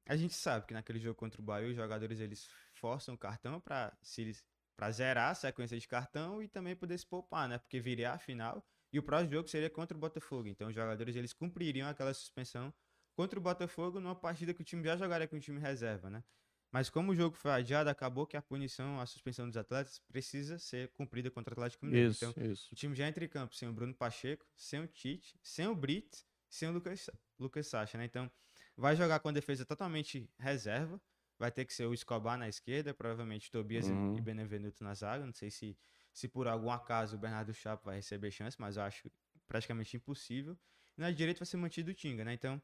[0.07, 3.61] a gente sabe que naquele jogo contra o Bahia, os jogadores eles forçam o cartão
[3.61, 4.33] para se
[4.77, 7.57] para zerar a sequência de cartão e também poder se poupar, né?
[7.59, 8.63] Porque viria a final
[8.93, 10.47] e o próximo jogo seria contra o Botafogo.
[10.47, 12.73] Então os jogadores eles cumpririam aquela suspensão
[13.15, 16.23] contra o Botafogo numa partida que o time já jogaria com o time reserva, né?
[16.71, 20.59] Mas como o jogo foi adiado, acabou que a punição, a suspensão dos atletas precisa
[20.59, 22.09] ser cumprida contra o Atlético Mineiro.
[22.09, 22.67] Isso, Então, isso.
[22.71, 25.75] o time já entra em campo sem o Bruno Pacheco, sem o Tite, sem o
[25.75, 27.09] Brits, sem o Lucas,
[27.39, 28.05] Lucas Sacha, né?
[28.05, 28.29] Então,
[28.75, 31.01] vai jogar com a defesa totalmente reserva.
[31.39, 34.17] Vai ter que ser o Escobar na esquerda, provavelmente Tobias e- Uhum.
[34.17, 35.25] e Benevenuto na zaga.
[35.25, 35.77] Não sei se,
[36.11, 39.09] se por algum acaso o Bernardo Chapo vai receber chance, mas eu acho
[39.47, 40.57] praticamente impossível.
[40.97, 42.33] E na direita vai ser mantido o Tinga, né?
[42.33, 42.61] Então,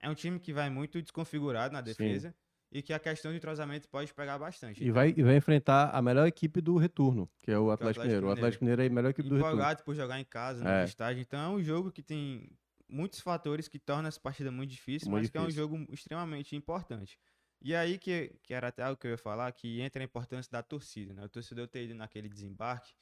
[0.00, 2.34] é um time que vai muito desconfigurado na Sim.
[2.70, 4.82] E que a questão de entrosamento pode pegar bastante.
[4.84, 8.06] E vai, e vai enfrentar a melhor equipe do retorno, que é o Atlético, Atlético
[8.06, 8.26] Mineiro.
[8.28, 8.30] O.
[8.30, 9.56] Atlético Mineiro é a melhor equipe do retorno.
[9.56, 10.84] empolgado por jogar em casa, no É.
[10.84, 11.20] estádio.
[11.22, 12.50] Então é um jogo que tem
[12.88, 15.62] muitos fatores que tornam essa partida muito difícil, Muito mas que é um difícil.
[15.62, 17.18] jogo extremamente importante.
[17.60, 20.50] E aí que, que era até algo que eu ia falar, que entra a importância
[20.52, 21.24] da torcida, né?
[21.24, 22.94] O torcedor ter ido naquele desembarque,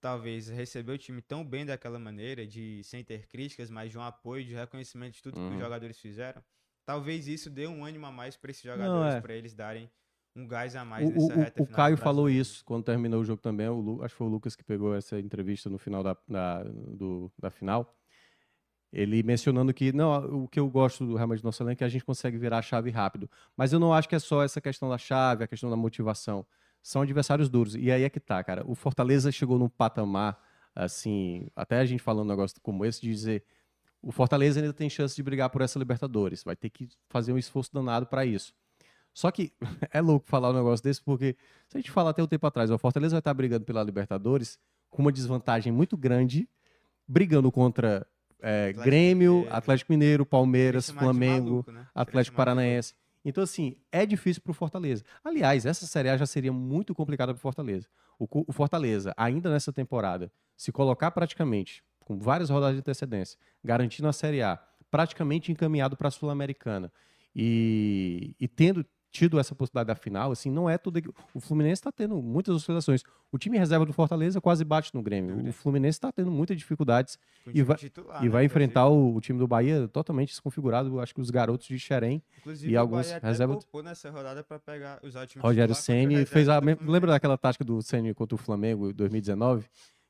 [0.00, 4.02] talvez receber o time tão bem daquela maneira, de sem ter críticas, mas de um
[4.02, 5.54] apoio, de reconhecimento de tudo que Uhum.
[5.54, 6.44] os jogadores fizeram,
[6.84, 9.20] talvez isso dê um ânimo a mais para esses jogadores, é.
[9.20, 9.90] para eles darem
[10.36, 12.84] um gás a mais O, nessa o- reta o final do Caio falou isso quando
[12.84, 13.68] terminou o jogo também.
[13.68, 16.62] O Lu- acho que foi o Lucas que pegou essa entrevista no final da, da,
[16.64, 17.96] do- da final.
[18.92, 21.84] Ele mencionando que não, o que eu gosto do Real Madrid nosso elenco é que
[21.84, 23.28] a gente consegue virar a chave rápido.
[23.56, 26.46] Mas eu não acho que é só essa questão da chave, a questão da motivação.
[26.80, 27.74] São adversários duros.
[27.74, 28.62] E aí é que tá, cara.
[28.68, 30.40] O Fortaleza chegou num patamar,
[30.74, 33.44] assim, até a gente falando um negócio como esse, de dizer
[34.04, 36.44] o Fortaleza ainda tem chance de brigar por essa Libertadores.
[36.44, 38.52] Vai ter que fazer um esforço danado para isso.
[39.14, 39.52] Só que
[39.90, 41.36] é louco falar um negócio desse, porque
[41.68, 44.58] se a gente falar até um tempo atrás, o Fortaleza vai estar brigando pela Libertadores
[44.90, 46.48] com uma desvantagem muito grande,
[47.08, 48.06] brigando contra
[48.42, 49.56] é, Atlético Grêmio, Mineiro.
[49.56, 51.78] Atlético Mineiro, Palmeiras, de Flamengo, maluco, né?
[51.78, 52.94] Queria Atlético Paranaense.
[53.24, 55.02] Então, assim, é difícil para o Fortaleza.
[55.24, 57.88] Aliás, essa Série A já seria muito complicada para o Fortaleza.
[58.18, 64.12] O Fortaleza, ainda nessa temporada, se colocar praticamente, com várias rodadas de antecedência, garantindo a
[64.12, 64.58] Série A,
[64.90, 66.92] praticamente encaminhado para a Sul-Americana,
[67.34, 71.00] e, e tendo tido essa possibilidade da final, assim, não é tudo.
[71.32, 73.04] O Fluminense está tendo muitas oscilações.
[73.30, 75.50] O time reserva do Fortaleza quase bate no Grêmio.
[75.50, 78.46] O Fluminense está tendo muitas dificuldades e time vai- titular, e né, vai inclusive.
[78.46, 80.98] enfrentar o, o time do Bahia totalmente desconfigurado.
[80.98, 84.42] Acho que os garotos de Xerém Inclusive, e alguns Bahia até reserva- poupou nessa rodada
[84.42, 86.58] para pegar os ótimos Rogério Ceni fez a.
[86.58, 89.64] Lembra daquela tática do Ceni contra o Flamengo em 2019?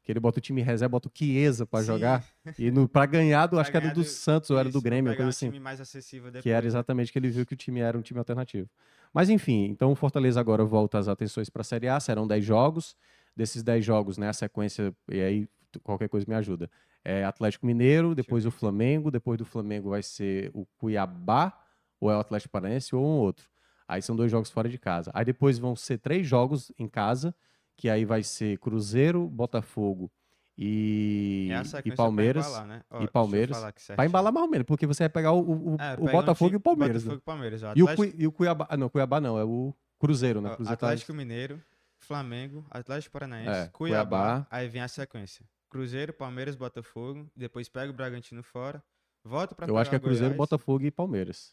[0.04, 1.86] Que ele bota o time reserva, bota o Chiesa pra Sim.
[1.86, 2.24] jogar.
[2.58, 4.68] E no, pra ganhar, do, Pra acho que era ganhar do do- Santos ou era
[4.68, 5.46] do Grêmio, coisa assim.
[5.46, 7.96] um time mais acessível depois, Que era exatamente que ele viu que o time era
[7.96, 8.68] um time alternativo.
[9.14, 12.44] Mas enfim, então o Fortaleza agora volta as atenções para a Série A, serão 10
[12.44, 12.96] jogos.
[13.36, 15.48] Desses 10 jogos, né, a sequência, e aí
[15.82, 16.70] qualquer coisa me ajuda.
[17.04, 21.52] É Atlético Mineiro, depois o Flamengo, depois do Flamengo vai ser o Cuiabá,
[21.98, 23.48] ou é o Atlético Paranaense, ou um outro.
[23.88, 25.10] Aí são dois jogos fora de casa.
[25.14, 27.34] Aí depois vão ser três jogos em casa,
[27.76, 30.10] que aí vai ser Cruzeiro, Botafogo
[30.56, 32.46] e, É e sequência pra Palmeiras.
[32.46, 32.82] embalar, né?
[32.90, 33.56] Ó, e eu Palmeiras.
[33.76, 34.06] certinho.
[34.06, 36.52] embalar mais ou menos, porque você vai pegar o, o- É, o um Botafogo time-
[36.52, 37.04] e o Palmeiras.
[37.04, 37.10] né?
[37.10, 37.60] Botafogo e Palmeiras.
[37.62, 38.66] E o, Atlético, e o Cuiabá.
[38.70, 40.54] ah, Não, Cuiabá não, é o Cruzeiro, né?
[40.54, 41.60] Cruzeiro tá- Atlético Mineiro,
[41.98, 44.46] Flamengo, Atlético Paranaense, É, Cuiabá, Cuiabá.
[44.50, 45.44] aí vem a sequência.
[45.68, 48.80] Cruzeiro, Palmeiras, Botafogo, depois pega o Bragantino fora,
[49.24, 50.36] volta pra Eu acho que é Cruzeiro, Goiás.
[50.36, 51.52] Botafogo e Palmeiras.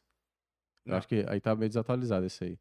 [0.85, 0.97] Eu Não.
[0.97, 2.59] acho que aí tá meio desatualizado esse aí.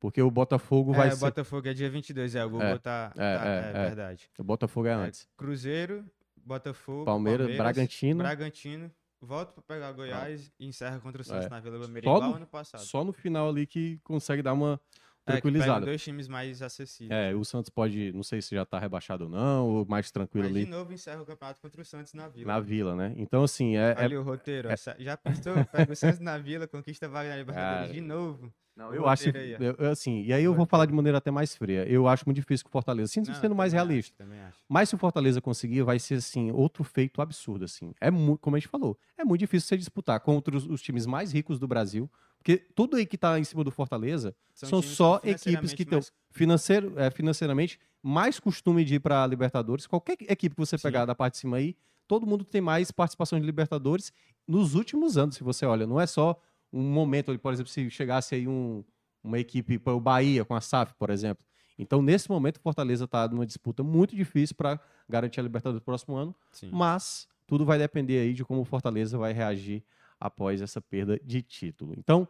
[0.00, 1.20] Porque o Botafogo vai é, ser.
[1.20, 3.86] Botafogo é dia 22, é, o Google É, tá, é, tá- é, é é.
[3.88, 4.30] verdade.
[4.38, 5.28] O Botafogo é É, antes.
[5.36, 6.04] Cruzeiro,
[6.36, 8.18] Botafogo, Palmeiras, Bragantino.
[8.18, 8.90] Bragantino,
[9.20, 11.48] volta pra pegar Goiás e encerra contra o Santos É.
[11.48, 12.80] na Vila Belmiro, igual no- ano passado.
[12.82, 14.80] Só no final ali que consegue dar uma
[15.26, 15.84] É, tranquilizada.
[15.84, 17.10] dois times mais acessíveis.
[17.10, 20.44] É, o Santos pode, não sei se já tá rebaixado ou não, ou mais tranquilo
[20.46, 22.52] Mas ali de novo encerra o campeonato contra o Santos na Vila.
[22.54, 23.12] na vila, né?
[23.16, 23.96] Então, assim, é.
[23.98, 24.68] é- Ali o roteiro.
[24.78, 25.54] sa- Já pensou?
[25.72, 28.50] Pega o Santos na Vila, conquista a vaga na Libertadores de novo.
[28.78, 29.28] Não, eu acho.
[29.28, 31.84] eu- assim, e aí eu vou falar de maneira até mais fria.
[31.88, 34.22] Eu acho muito difícil que o Fortaleza, sim, Não, sendo mais realista.
[34.22, 34.58] acho, acho.
[34.68, 37.92] Mas se o Fortaleza conseguir, vai ser assim, outro feito absurdo, assim.
[38.00, 41.06] É muito, como a gente falou, é muito difícil você disputar contra os, os times
[41.06, 42.08] mais ricos do Brasil,
[42.38, 46.00] porque tudo aí que tá em cima do Fortaleza são, São só equipes que têm
[46.30, 49.88] financeiramente financeiro, é, financeiramente mais costume de ir para Libertadores.
[49.88, 50.82] Qualquer equipe que você Sim.
[50.84, 51.76] pegar da parte de cima aí,
[52.06, 54.12] todo mundo tem mais participação de Libertadores
[54.46, 55.84] nos últimos anos, se você olha.
[55.84, 56.40] Não é só
[56.72, 58.84] um momento, por exemplo, se chegasse aí um-
[59.22, 61.44] uma equipe para o Bahia com a SAF, por exemplo.
[61.78, 65.84] Então, nesse momento, o Fortaleza está numa disputa muito difícil para garantir a Libertadores do
[65.84, 66.70] próximo ano, Sim.
[66.72, 69.84] mas tudo vai depender aí de como o Fortaleza vai reagir
[70.20, 71.94] após essa perda de título.
[71.96, 72.26] Então,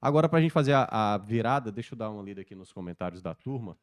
[0.00, 0.84] agora para a gente fazer a,
[1.14, 3.76] a virada, deixa eu dar uma lida aqui nos comentários da turma.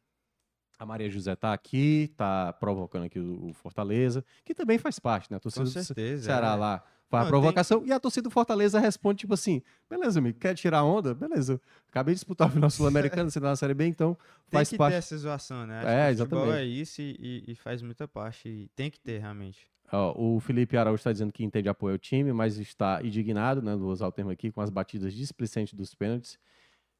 [0.78, 5.28] A Maria José está aqui, está provocando aqui o, o Fortaleza, que também faz parte,
[5.28, 5.36] né?
[5.36, 6.22] A torcida Com do certeza.
[6.24, 6.54] Ceará é.
[6.56, 10.38] lá faz a Não, provocação e a torcida do Fortaleza responde tipo assim: beleza, amigo,
[10.38, 11.14] quer tirar onda?
[11.14, 11.60] Beleza.
[11.88, 14.14] Acabei de disputar o final sul-americano, você tá na Série B, então
[14.50, 14.92] Tem faz que parte.
[14.92, 15.78] ter essa zoação, né?
[15.80, 16.50] Acho É, que exatamente.
[16.58, 18.48] é isso e, e- e faz muita parte.
[18.48, 19.66] E tem que ter, realmente.
[19.90, 23.74] Ó, o Felipe Araújo está dizendo que entende apoio ao time, mas está indignado, né?
[23.74, 26.38] Vou usar o termo aqui, com as batidas displicentes dos pênaltis.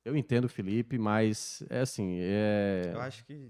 [0.05, 2.17] Eu entendo, Felipe, mas é assim.
[2.21, 3.47] É, Eu acho que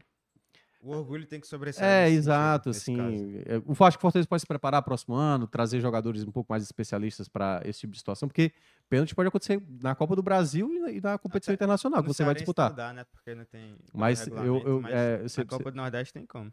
[0.81, 1.87] o orgulho tem que sobressair.
[1.89, 6.23] é exato, é, Eu acho que o Fortaleza pode se preparar próximo ano, trazer jogadores
[6.25, 8.53] um pouco mais especialistas para esse tipo de situação, porque
[8.89, 12.35] pênalti pode acontecer na Copa do Brasil e na, competição Até internacional, que você vai
[12.35, 12.71] disputar.
[12.71, 13.05] Não dá, né?
[13.11, 13.77] Porque não tem.
[13.93, 16.53] Mas eu- eu- mas é, na você- Copa do Nordeste tem como.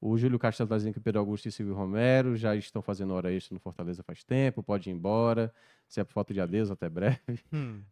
[0.00, 3.14] O Júlio Castro está dizendo que o Pedro Augusto e Silvio Romero já estão fazendo
[3.14, 5.52] hora extra no Fortaleza faz tempo, pode ir embora.
[5.88, 7.18] Se é por falta de adeus, até breve.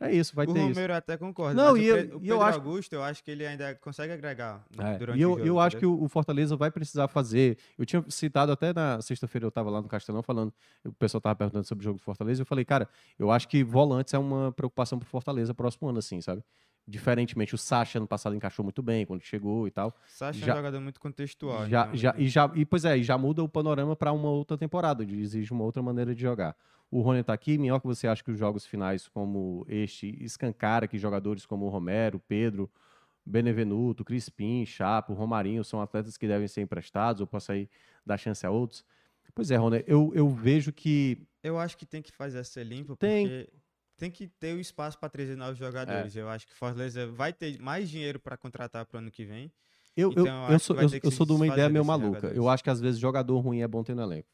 [0.01, 0.69] É isso, vai o ter isso.
[0.69, 1.55] Romero até concorda.
[1.55, 3.75] Não, e o, eu- o e eu Pedro acho- Augusto, eu acho que ele ainda
[3.77, 5.47] consegue agregar É, durante E eu, o jogo.
[5.49, 7.57] eu acho que o, o Fortaleza vai precisar fazer.
[7.79, 10.53] Eu tinha citado até na sexta-feira, eu estava lá no Castelão falando,
[10.85, 12.43] o pessoal estava perguntando sobre o jogo do Fortaleza.
[12.43, 12.89] Eu falei, cara,
[13.19, 16.43] eu acho que volantes é uma preocupação pro Fortaleza próximo ano, assim, sabe?
[16.87, 19.97] Diferentemente, o Sacha ano passado encaixou muito bem quando chegou e tal.
[20.07, 21.67] Sacha é já- um jogador muito contextual.
[21.67, 24.29] Já, então, já, e já, e pois é, e já muda o panorama para uma
[24.29, 26.55] outra temporada, exige uma outra maneira de jogar.
[26.91, 30.99] O Rony tá aqui, Minhoca, você acha que os jogos finais como este escancara que
[30.99, 32.71] jogadores como o Romero, Pedro,
[33.25, 37.69] Benevenuto, Crispim, Chapo, Romarinho são atletas que devem ser emprestados ou possa aí
[38.05, 38.85] dar chance a outros?
[39.35, 42.95] Pois é, Rony, eu, eu vejo que Eu acho que tem que fazer essa limpa,
[42.97, 43.27] Tem.
[43.27, 43.51] porque
[44.05, 45.65] tem que ter o espaço para trazer novos É.
[45.65, 46.15] jogadores.
[46.17, 49.51] Eu acho que Fortaleza vai ter mais dinheiro para contratar para o ano que vem.
[49.97, 52.07] eu, Então, eu, eu eu sou, eu, eu sou de uma ideia meio maluca.
[52.09, 52.37] jogadores.
[52.37, 54.29] Eu acho que às vezes jogador ruim é bom ter no elenco.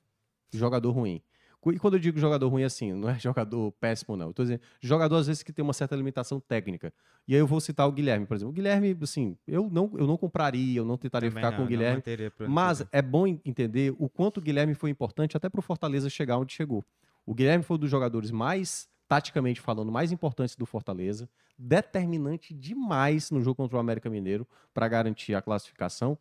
[0.52, 1.22] Jogador ruim.
[1.66, 4.28] E quando eu digo jogador ruim, assim, não é jogador péssimo, não.
[4.28, 6.92] Eu tô dizendo, jogador às vezes que tem uma certa limitação técnica.
[7.28, 8.50] E aí eu vou citar o Guilherme, por exemplo.
[8.50, 11.64] O Guilherme, assim, eu não, eu não compraria, eu não tentaria Também ficar não, com
[11.64, 12.02] o Guilherme.
[12.02, 15.62] pro Mas é bom en- entender o quanto o Guilherme foi importante até para o
[15.62, 16.82] Fortaleza chegar onde chegou.
[17.26, 23.32] O Guilherme foi um dos jogadores mais, taticamente falando, mais importantes do Fortaleza, determinante demais
[23.32, 26.16] no jogo contra o América Mineiro para garantir a classificação.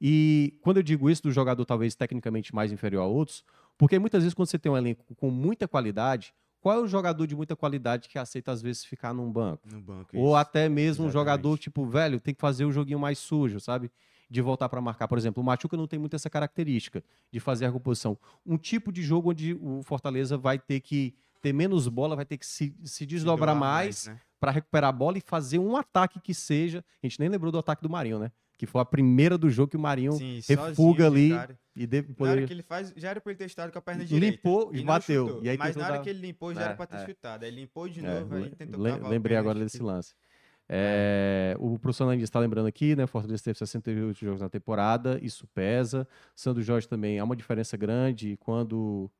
[0.00, 3.44] E quando eu digo isso do jogador talvez tecnicamente mais inferior a outros,
[3.78, 7.28] porque muitas vezes quando você tem um elenco com muita qualidade, qual é o jogador
[7.28, 9.62] de muita qualidade que aceita às vezes ficar num banco?
[9.70, 10.18] no banco.
[10.18, 11.12] Ou até mesmo um Exatamente.
[11.12, 13.88] jogador, tipo, velho, tem que fazer o joguinho mais sujo, sabe?
[14.28, 15.06] De voltar para marcar.
[15.06, 18.18] Por exemplo, o Machuca não tem muito essa característica de fazer a recomposição.
[18.44, 22.38] Um tipo de jogo onde o Fortaleza vai ter que ter menos bola, vai ter
[22.38, 24.18] que se, se desdobrar doar mais né?
[24.40, 26.84] para recuperar a bola e fazer um ataque que seja.
[27.02, 28.30] A gente nem lembrou do ataque do Marinho, né?
[28.56, 31.58] Que foi a primeira do jogo que o Marinho Sim, refuga sozinho, ali cara.
[31.74, 32.46] e deve Na hora poder.
[32.46, 34.36] que ele faz, já era pra ele ter estado com a perna direita.
[34.36, 35.26] Limpou e bateu.
[35.26, 35.44] chutou.
[35.44, 37.06] E aí Mas na hora dar- que ele limpou, já É, era pra ter é.
[37.06, 37.44] chutado.
[37.44, 40.14] Aí limpou de É, novo, aí le- tentou lem- lembrei agora que- desse lance.
[40.68, 43.06] É, o professor Nandis está lembrando aqui, né?
[43.06, 46.06] Fortaleza teve 68 jogos na temporada, isso pesa.
[46.34, 49.10] Sandro Jorge também há uma diferença grande quando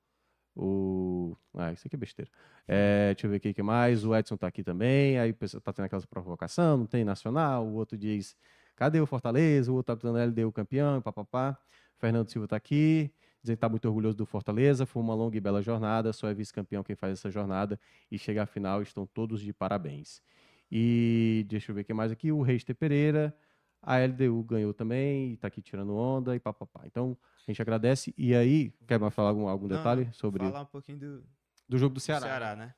[0.54, 1.36] o.
[1.54, 2.30] Ah, isso aqui é besteira.
[2.66, 4.04] É, deixa eu ver o que mais.
[4.04, 5.18] O Edson tá aqui também.
[5.18, 7.66] Aí o tá tendo aquela provocação, não tem nacional.
[7.66, 8.36] O outro diz:
[8.76, 9.70] cadê o Fortaleza?
[9.70, 11.58] O outro tá dando LDU campeão, papapá.
[11.98, 13.12] Fernando Silva tá aqui.
[13.42, 14.86] Dizendo que tá muito orgulhoso do Fortaleza.
[14.86, 16.12] Foi uma longa e bela jornada.
[16.12, 17.78] Só é vice-campeão quem faz essa jornada.
[18.10, 20.22] E chega à final, estão todos de parabéns.
[20.70, 22.30] E deixa eu ver o que mais aqui.
[22.32, 22.72] O Reis T.
[22.74, 23.34] Pereira.
[23.82, 26.82] A LDU ganhou também, e tá aqui tirando onda e papapá.
[26.86, 27.16] Então,
[27.46, 28.14] a gente agradece.
[28.16, 31.24] E aí, quer mais falar algum, algum Não, detalhe sobre Falar um pouquinho do,
[31.68, 32.26] do jogo do do Ceará?
[32.26, 32.74] Ceará, né?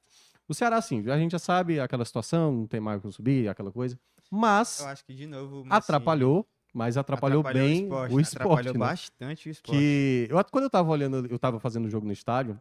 [0.48, 3.70] O Ceará, sim, a gente já sabe aquela situação, não tem mais como subir, aquela
[3.70, 3.98] coisa.
[4.30, 8.36] Mas Eu acho que, de novo, o Mancini- atrapalhou mas atrapalhou, bem o esporte.
[8.36, 8.80] Atrapalhou né?
[8.80, 9.78] bastante o esporte.
[9.78, 12.61] Que eu, quando eu tava olhando, eu tava fazendo o jogo no estádio,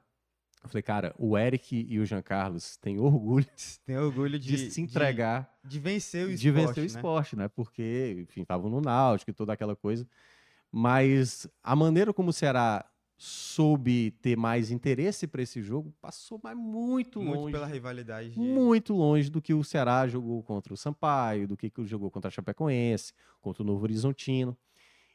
[0.63, 3.45] eu falei, cara, o Eric e o Jean Carlos têm orgulho
[3.85, 6.41] Tem orgulho de, de, se entregar, De, de vencer o esporte.
[6.41, 6.85] de vencer o né?
[6.87, 7.47] esporte, né?
[7.49, 10.07] Porque, enfim, estavam no Náutico e toda aquela coisa.
[10.71, 12.85] Mas a maneira como o Ceará
[13.15, 17.51] soube ter mais interesse para esse jogo passou mais muito, Muito longe.
[17.53, 18.31] pela rivalidade.
[18.31, 22.09] de- muito longe do que o Ceará jogou contra o Sampaio, do que que jogou
[22.09, 24.57] contra a Chapecoense, contra o Novo Horizontino.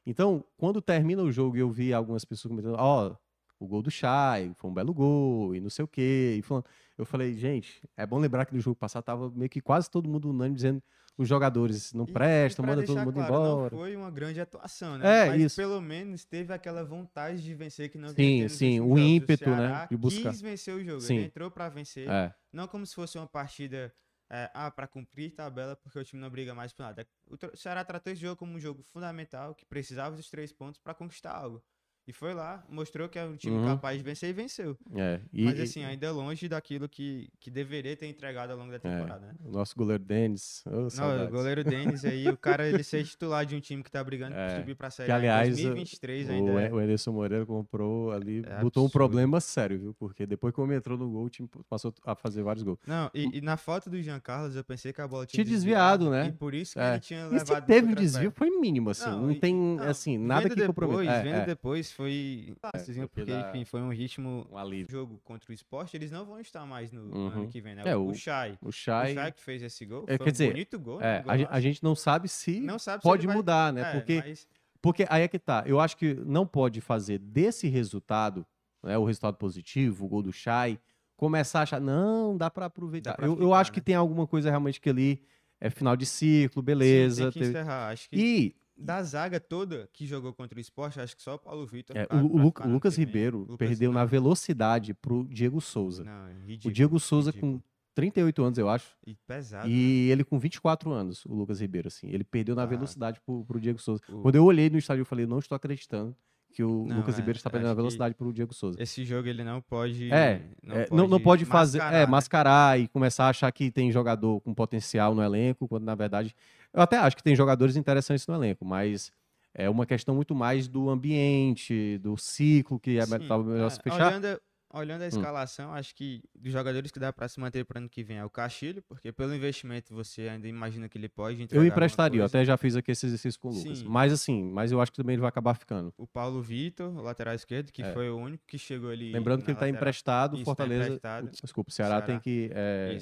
[0.07, 3.15] Então, quando termina o jogo eu vi algumas pessoas comentando, ó,
[3.59, 6.37] o gol do Chay, foi um belo gol, e não sei o quê.
[6.39, 6.65] E falando,
[6.97, 10.09] eu falei, gente, é bom lembrar que no jogo passado tava meio que quase todo
[10.09, 10.83] mundo unânime dizendo
[11.17, 13.75] os jogadores não E- prestam, e manda todo mundo claro, embora.
[13.75, 15.25] Não foi uma grande atuação, né?
[15.25, 15.57] É, Mas isso.
[15.57, 19.97] pelo menos teve aquela vontade de vencer que não Sim, sim, o ímpeto, né, de
[19.97, 20.31] buscar.
[20.31, 21.01] quis vencer o jogo.
[21.01, 21.17] Sim.
[21.17, 22.09] Ele entrou pra vencer.
[22.09, 23.93] É, Não como se fosse uma partida
[24.31, 27.07] é, ah, para cumprir tabela, porque o time não briga mais por nada.
[27.27, 30.95] O Ceará tratou esse jogo como um jogo fundamental, que precisava dos três pontos para
[30.95, 31.61] conquistar algo.
[32.09, 33.67] E foi lá, mostrou que é um time Uhum.
[33.67, 34.79] capaz de vencer e venceu.
[34.97, 35.21] é.
[35.31, 38.77] E, Mas assim, ainda é longe daquilo que, que deveria ter entregado ao longo da
[38.77, 39.35] é, temporada, né?
[39.45, 43.45] o nosso goleiro Denis, ô, Não, o goleiro Denis aí, o cara ele ser titular
[43.45, 46.29] de um time que tá brigando É, por subir pra série que, aliás, em 2023
[46.31, 46.51] o, ainda.
[46.63, 46.73] é.
[46.73, 48.91] o Anderson Moreira comprou ali, É botou um absurdo.
[48.91, 49.93] problema sério, viu?
[49.95, 52.79] Porque depois que o homem entrou no gol, o time passou a fazer vários gols.
[52.87, 55.55] Não, e, e na foto do Jean Carlos eu pensei que a bola Tinha tinha,
[55.55, 56.29] desviado, né?
[56.29, 56.93] E por isso que É.
[56.93, 57.61] ele tinha E levado.
[57.61, 59.11] se teve um desvio, foi mínimo, assim.
[59.11, 61.13] Não, e- tem, não, assim, nada que depois, comprometa.
[61.13, 64.47] É, Vendo é, depois foi fácilzinho, porque porque, enfim, foi um ritmo.
[64.51, 64.91] um alívio.
[64.91, 67.27] jogo contra o esporte, eles não vão estar mais no, no Uhum.
[67.29, 67.83] ano que vem, né?
[67.85, 68.57] É, o, o- o Chay.
[68.63, 70.05] O O Chay, Chay que fez esse gol.
[70.07, 71.01] É, foi quer um dizer, bonito gol.
[71.03, 71.47] é, né?
[71.51, 73.81] a, gente não sabe se não sabe se pode vai- mudar, né?
[73.83, 74.49] É, porque, mas-
[74.81, 75.65] porque aí é que tá.
[75.67, 78.47] Eu acho que não pode fazer desse resultado,
[78.83, 80.79] né, o resultado positivo, o gol do Chay,
[81.17, 83.11] começar a achar, não, dá pra aproveitar.
[83.11, 83.85] Dá pra eu, eu ficar, acho que né?
[83.85, 85.21] tem alguma coisa realmente que ali
[85.61, 87.23] é final de ciclo, Sim, beleza.
[87.25, 87.89] tem que teve- encerrar.
[87.89, 91.39] Acho que E da zaga toda que jogou contra o esporte, acho que só o
[91.39, 91.97] Paulo Vitor.
[91.97, 92.97] é, o, o Lu- o Lucas.
[92.97, 96.05] Ribeiro Lucas- perdeu na não, velocidade pro Diego Souza.
[96.05, 97.55] Não, é o ridículo, Diego Souza ridículo.
[97.59, 97.63] com
[97.95, 98.87] 38 anos, eu acho.
[99.07, 99.67] E pesado.
[99.67, 99.75] né?
[99.75, 102.09] E ele com 24 anos, o Lucas Ribeiro, assim.
[102.11, 102.67] Ele perdeu na Tá.
[102.67, 104.01] velocidade pro, pro Diego Souza.
[104.09, 106.15] O- Quando eu olhei no estádio, eu falei, não estou acreditando
[106.51, 108.81] que o Não, Lucas é, Ribeiro está perdendo que velocidade pro Diego Souza.
[108.83, 110.11] Esse jogo ele não pode.
[110.13, 112.11] É, É, não, não pode fazer, mascarar, é, né?
[112.11, 116.35] mascarar e começar a achar que tem jogador com potencial no elenco, quando na verdade.
[116.79, 119.11] Eu até acho que tem jogadores interessantes no elenco, mas
[119.53, 123.81] é uma questão muito mais do ambiente, do ciclo, que é Sim, melhor é, se
[123.83, 124.13] fechar.
[124.13, 124.17] Hum.
[124.19, 124.41] Olhando,
[124.73, 128.05] olhando a escalação, acho que dos jogadores que dá pra se manter para ano que
[128.05, 132.21] vem é o Castilho, porque pelo investimento você ainda imagina que ele pode Eu emprestaria,
[132.21, 133.79] eu até já fiz aqui esse exercício com o Lucas.
[133.79, 133.89] Sim.
[133.89, 135.93] Mas assim, mas eu acho que também ele vai acabar ficando.
[135.99, 137.93] O Paulo Vitor, o lateral esquerdo, que É.
[137.93, 139.11] foi o único que chegou ali.
[139.11, 140.85] Lembrando que ele está emprestado, Isso, tá Fortaleza.
[140.85, 141.31] emprestado.
[141.43, 142.07] Desculpa, o Ceará, Ceará.
[142.07, 142.51] tem que.
[142.55, 142.97] é.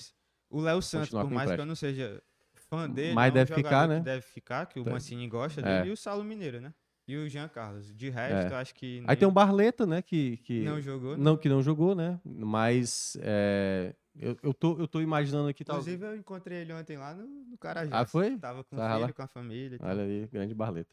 [0.49, 2.23] O Léo Santos, por mais que eu não seja
[2.77, 4.01] fã dele, Mas é um deve ficar, né?
[4.01, 4.85] Deve ficar, que o.
[4.85, 5.65] Mancini gosta É.
[5.65, 6.73] dele, e o Saulo Mineiro, né?
[7.09, 7.95] E o Jean Carlos.
[7.95, 8.99] De resto, eu acho que.
[9.01, 10.03] Aí nem- tem um Barleta, né?
[10.03, 11.17] Que, que Não jogou.
[11.17, 11.23] né?
[11.23, 12.21] não que não jogou, né?
[12.25, 15.77] Mas é, eu, eu, tô, eu tô imaginando aqui tal.
[15.77, 17.93] Inclusive, eu encontrei ele ontem lá no, no Carajás.
[17.93, 18.37] Ah, foi?
[18.39, 19.13] Tava com o Tava filho, lá?
[19.13, 19.79] com a família.
[19.79, 19.89] tal.
[19.89, 20.93] Olha aí, grande Barleta.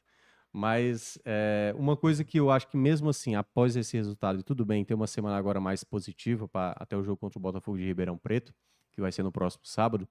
[0.55, 4.63] Mas é, uma coisa que eu acho que mesmo assim, após esse resultado, e tudo
[4.63, 7.83] bem, tem uma semana agora mais positiva pra, até o jogo contra o Botafogo de
[7.85, 8.53] Ribeirão Preto,
[8.91, 10.07] que vai ser no próximo sábado,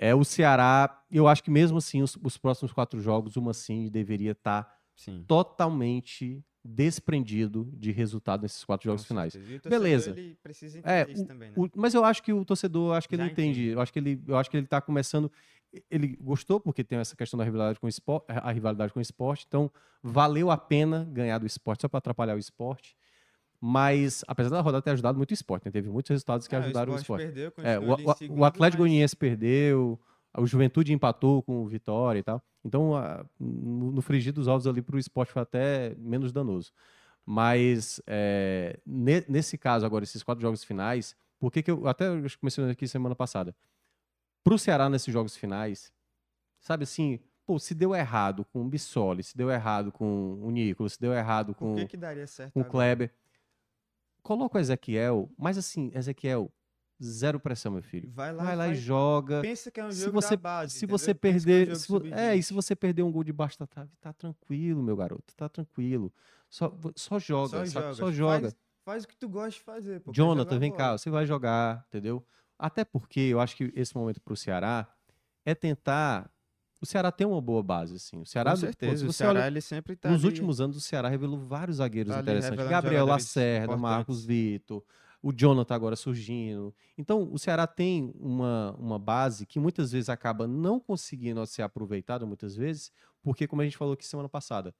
[0.00, 1.04] é o Ceará.
[1.10, 5.24] Eu acho que mesmo assim, os, os próximos quatro jogos, uma sim deveria estar Sim.
[5.28, 9.34] totalmente desprendido de resultado nesses quatro jogos finais.
[9.34, 10.10] o Beleza.
[10.10, 10.36] Ele
[10.82, 11.54] É, também, né?
[11.56, 13.50] O- mas eu acho que o torcedor, acho que ele Já entende.
[13.60, 13.68] entende.
[13.72, 15.30] Eu acho que ele, eu acho que ele está começando.
[15.90, 19.02] Ele gostou porque tem essa questão da rivalidade com o esporte, a rivalidade com o
[19.02, 19.44] esporte.
[19.46, 19.70] Então
[20.02, 22.96] valeu a pena ganhar do esporte só para atrapalhar o esporte.
[23.60, 25.70] Mas apesar da rodada ter ajudado muito o esporte, né?
[25.70, 27.52] teve muitos resultados que Ah, ajudaram o Sport esporte.
[27.52, 30.00] Perdeu, É, o, em o- o segundo, Atlético mas- Goianiense perdeu,
[30.38, 32.42] o Juventude empatou com o Vitória e tal.
[32.64, 36.72] Então, a- no, no frigir dos ovos ali para o esporte foi até menos danoso.
[37.26, 41.86] Mas é, ne- nesse caso, agora, esses quatro jogos finais, por que que eu.
[41.86, 43.54] Até eu comecei aqui semana passada.
[44.42, 45.92] Para o Ceará nesses jogos finais,
[46.60, 50.94] sabe assim, pô, se deu errado com o Bissoli, se deu errado com o Nicolas,
[50.94, 52.64] se deu errado com, que, que daria certo com o?
[52.64, 53.12] Kleber.
[54.22, 56.52] Coloca o Ezequiel, mas assim, Ezequiel,
[57.02, 58.10] zero pressão, meu filho.
[58.10, 59.40] Vai lá, Vai e lá e faz- joga.
[59.40, 60.98] Pensa que é um Se jogo você, da base, se entendeu?
[60.98, 62.54] você que é um perder, se vo- é, e se sub-20.
[62.54, 66.12] você perder um gol debaixo da trave, tá tranquilo, meu garoto, tá tranquilo.
[66.48, 67.94] Só, só joga, Só joga.
[67.94, 68.40] Só joga.
[68.40, 70.00] Faz, faz o que tu gosta de fazer.
[70.00, 70.78] pô, Jonathan, vem bola.
[70.78, 72.24] cá, você vai jogar, entendeu?
[72.58, 74.86] Até porque eu acho que esse momento pro Ceará
[75.44, 76.30] é tentar.
[76.82, 78.18] O Ceará tem uma boa base, assim.
[78.20, 80.80] O Ceará, Com certeza, o Ceará olha, ele sempre tá nos ali- últimos anos, o
[80.80, 82.66] Ceará revelou vários zagueiros Tá interessantes.
[82.68, 83.76] Gabriel Lacerda.
[83.76, 84.82] Marcos Vitor,
[85.22, 86.74] o Jonathan agora surgindo.
[86.96, 92.24] Então, o Ceará tem uma, uma base que muitas vezes acaba não conseguindo ser aproveitada,
[92.24, 92.90] muitas vezes,
[93.22, 94.74] porque, como a gente falou aqui semana passada,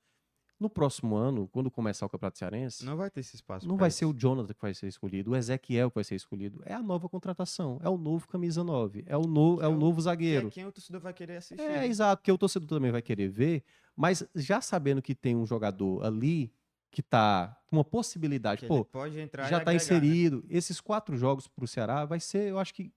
[0.61, 3.67] no próximo ano, quando começar o Campeonato Cearense, Não vai ter esse espaço.
[3.67, 3.99] não vai isso.
[3.99, 6.61] ser o Jonathan que vai ser escolhido, o Ezequiel que vai ser escolhido.
[6.67, 9.69] É a nova contratação, é o novo camisa 9, é o, no, Que é é
[9.69, 10.51] o o- novo Que é zagueiro.
[10.51, 11.63] quem o torcedor vai querer assistir.
[11.65, 11.87] É, né?
[11.87, 13.65] exato, porque o torcedor também vai querer ver,
[13.97, 16.53] mas já sabendo que tem um jogador ali
[16.93, 19.77] que tá com uma possibilidade, Que pô, ele pode entrar já tá agregar, né?
[19.77, 20.45] inserido.
[20.51, 22.93] Esses quatro jogos pro Ceará vai ser, eu acho que,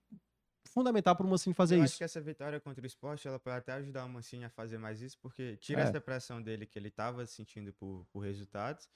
[0.74, 1.92] fundamental para o Mancini fazer eu isso.
[1.92, 4.76] acho que essa vitória contra o esporte ela pode até ajudar o Mancini a fazer
[4.76, 5.84] mais isso, porque tira É.
[5.84, 8.88] essa pressão dele que ele estava sentindo por, por resultados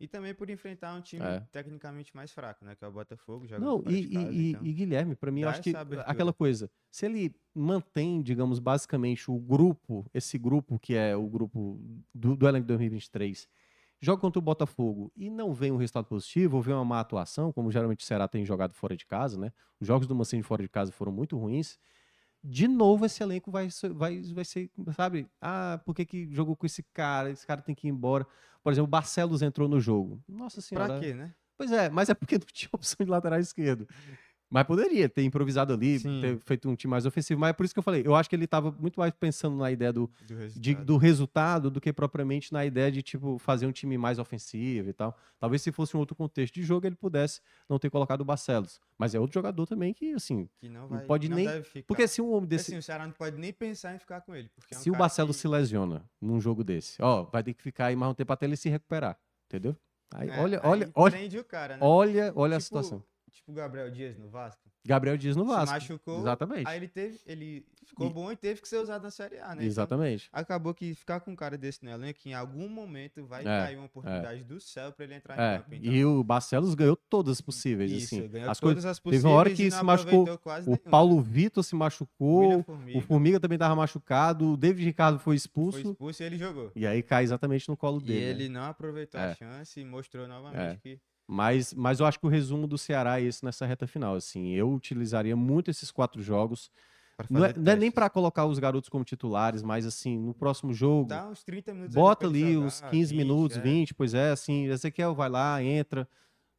[0.00, 1.40] e também por enfrentar um time É.
[1.52, 2.74] tecnicamente mais fraco, né?
[2.74, 3.46] Que é o Botafogo.
[3.46, 4.64] Joga Não, e, casa, e- então.
[4.66, 6.02] e Guilherme, para mim, eu dá acho que abertura.
[6.10, 11.80] aquela coisa, se ele mantém, digamos, basicamente o grupo, esse grupo que é o grupo
[12.14, 13.48] do, do elenco 2023,
[14.04, 17.52] joga contra o Botafogo e não vem um resultado positivo, ou vem uma má atuação,
[17.52, 19.52] como geralmente o Ceará tem jogado fora de casa, né?
[19.80, 21.78] Os jogos do Mancini fora de casa foram muito ruins.
[22.42, 25.26] De novo, esse elenco vai, ser- vai, vai ser, sabe?
[25.40, 27.30] Ah, por que, que jogou com esse cara?
[27.30, 28.26] Esse cara tem que ir embora.
[28.62, 30.22] Por exemplo, o Barcelos entrou no jogo.
[30.28, 30.88] Nossa senhora.
[30.88, 31.34] Pra quê, né?
[31.56, 33.88] Pois é, mas é porque não tinha opção de lateral esquerdo.
[34.54, 36.20] Mas poderia ter improvisado ali, Sim.
[36.20, 37.40] ter feito um time mais ofensivo.
[37.40, 39.56] Mas é por isso que eu falei, eu acho que ele estava muito mais pensando
[39.56, 40.60] na ideia do, Do resultado.
[40.62, 44.88] de- do resultado do que propriamente na ideia de, tipo, fazer um time mais ofensivo
[44.88, 45.18] e tal.
[45.40, 48.80] Talvez se fosse um outro contexto de jogo, ele pudesse não ter colocado o Barcelos.
[48.96, 50.48] Mas é outro jogador também que, assim...
[50.60, 51.48] Que não, não vai, pode não nem-.
[51.84, 52.70] Porque se um homem desse...
[52.70, 54.48] Assim, o Ceará não pode nem pensar em ficar com ele.
[54.70, 57.62] É um se o Barcelos que- se lesiona num jogo desse, ó, vai ter que
[57.62, 59.18] ficar aí mais um tempo até ele se recuperar.
[59.48, 59.76] Entendeu?
[60.14, 61.80] Aí, É, olha, aí olha, olha, cara, né?
[61.82, 63.02] olha, olha a Tipo- situação.
[63.34, 64.62] Tipo o Gabriel Dias no Vasco.
[64.86, 65.66] Gabriel Dias no Vasco.
[65.66, 66.20] Se machucou.
[66.20, 66.68] Exatamente.
[66.68, 67.18] Aí ele teve.
[67.26, 69.54] Ele ficou E- bom e teve que ser usado na Série A, né?
[69.54, 70.28] Então, Exatamente.
[70.32, 73.76] acabou que ficar com um cara desse no elenco, em algum momento vai É, cair
[73.76, 75.74] uma oportunidade do céu pra ele entrar em É, campo.
[75.74, 78.28] Então, e o Barcelos ganhou todas as possíveis, isso, assim.
[78.28, 80.78] ganhou As todas coisas, as teve possíveis uma hora e que se machucou, o.
[80.78, 85.36] Paulo Vitor se machucou, o Formiga Formiga também tava machucado, o David Ricardo foi foi
[85.36, 86.70] expulso, expulso e ele jogou.
[86.76, 88.20] e aí cai exatamente no colo E dele.
[88.20, 88.30] né?
[88.30, 89.30] ele não aproveitou É.
[89.32, 90.76] a chance e mostrou novamente É.
[90.80, 94.14] que Mas, mas eu acho que o resumo do Ceará é esse nessa reta final,
[94.14, 94.50] assim.
[94.50, 96.70] Eu utilizaria muito esses quatro jogos.
[97.30, 100.74] Não é, não é nem para colocar os garotos como titulares, mas assim, no próximo
[100.74, 103.60] jogo, Dá uns 30 minutos bota ali jogar, uns 15 minutos, é.
[103.60, 106.08] 20, pois é, assim, Ezequiel vai lá, entra,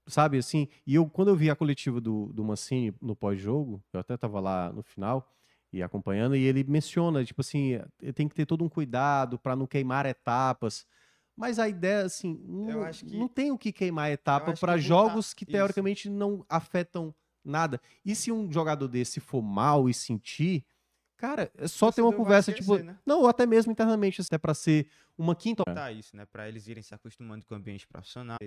[0.07, 3.99] sabe, assim, e eu, quando eu vi a coletiva do, do Mancini no pós-jogo, eu
[3.99, 5.29] até tava lá no final
[5.73, 9.57] e acompanhando, e ele menciona, tipo assim, eh, tem que ter todo um cuidado para
[9.57, 10.87] não queimar etapas,
[11.35, 14.73] mas a ideia, assim, não, acho que- não tem o que queimar etapa acho para
[14.77, 15.51] que botar- jogos que isso.
[15.51, 17.13] teoricamente não afetam
[17.43, 17.79] nada.
[18.03, 20.65] E se um jogador desse for mal e sentir,
[21.17, 22.97] cara, é só ter uma conversa, tipo, esquecer, né?
[23.05, 26.25] não, ou até mesmo internamente, até para ser uma quinta Tá isso, né?
[26.25, 28.37] Pra eles irem se acostumando com o ambiente profissional,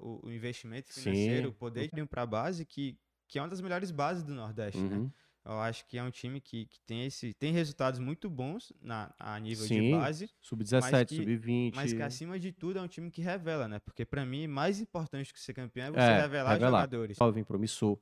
[0.00, 1.48] o, o investimento financeiro, Sim.
[1.48, 2.96] o poder de ir pra base, que,
[3.28, 5.10] que é uma das melhores bases do Nordeste, né?
[5.46, 9.14] Eu acho que é um time que, que tem, esse, tem resultados muito bons na,
[9.18, 11.72] a nível de Sim, base, Sub-17, que- sub-20.
[11.74, 13.78] mas que acima de tudo é um time que revela, né?
[13.78, 16.80] Porque pra mim, mais importante que ser campeão é você É, revelar, revelar.
[16.80, 17.16] jogadores.
[17.16, 17.96] jovem, promissor.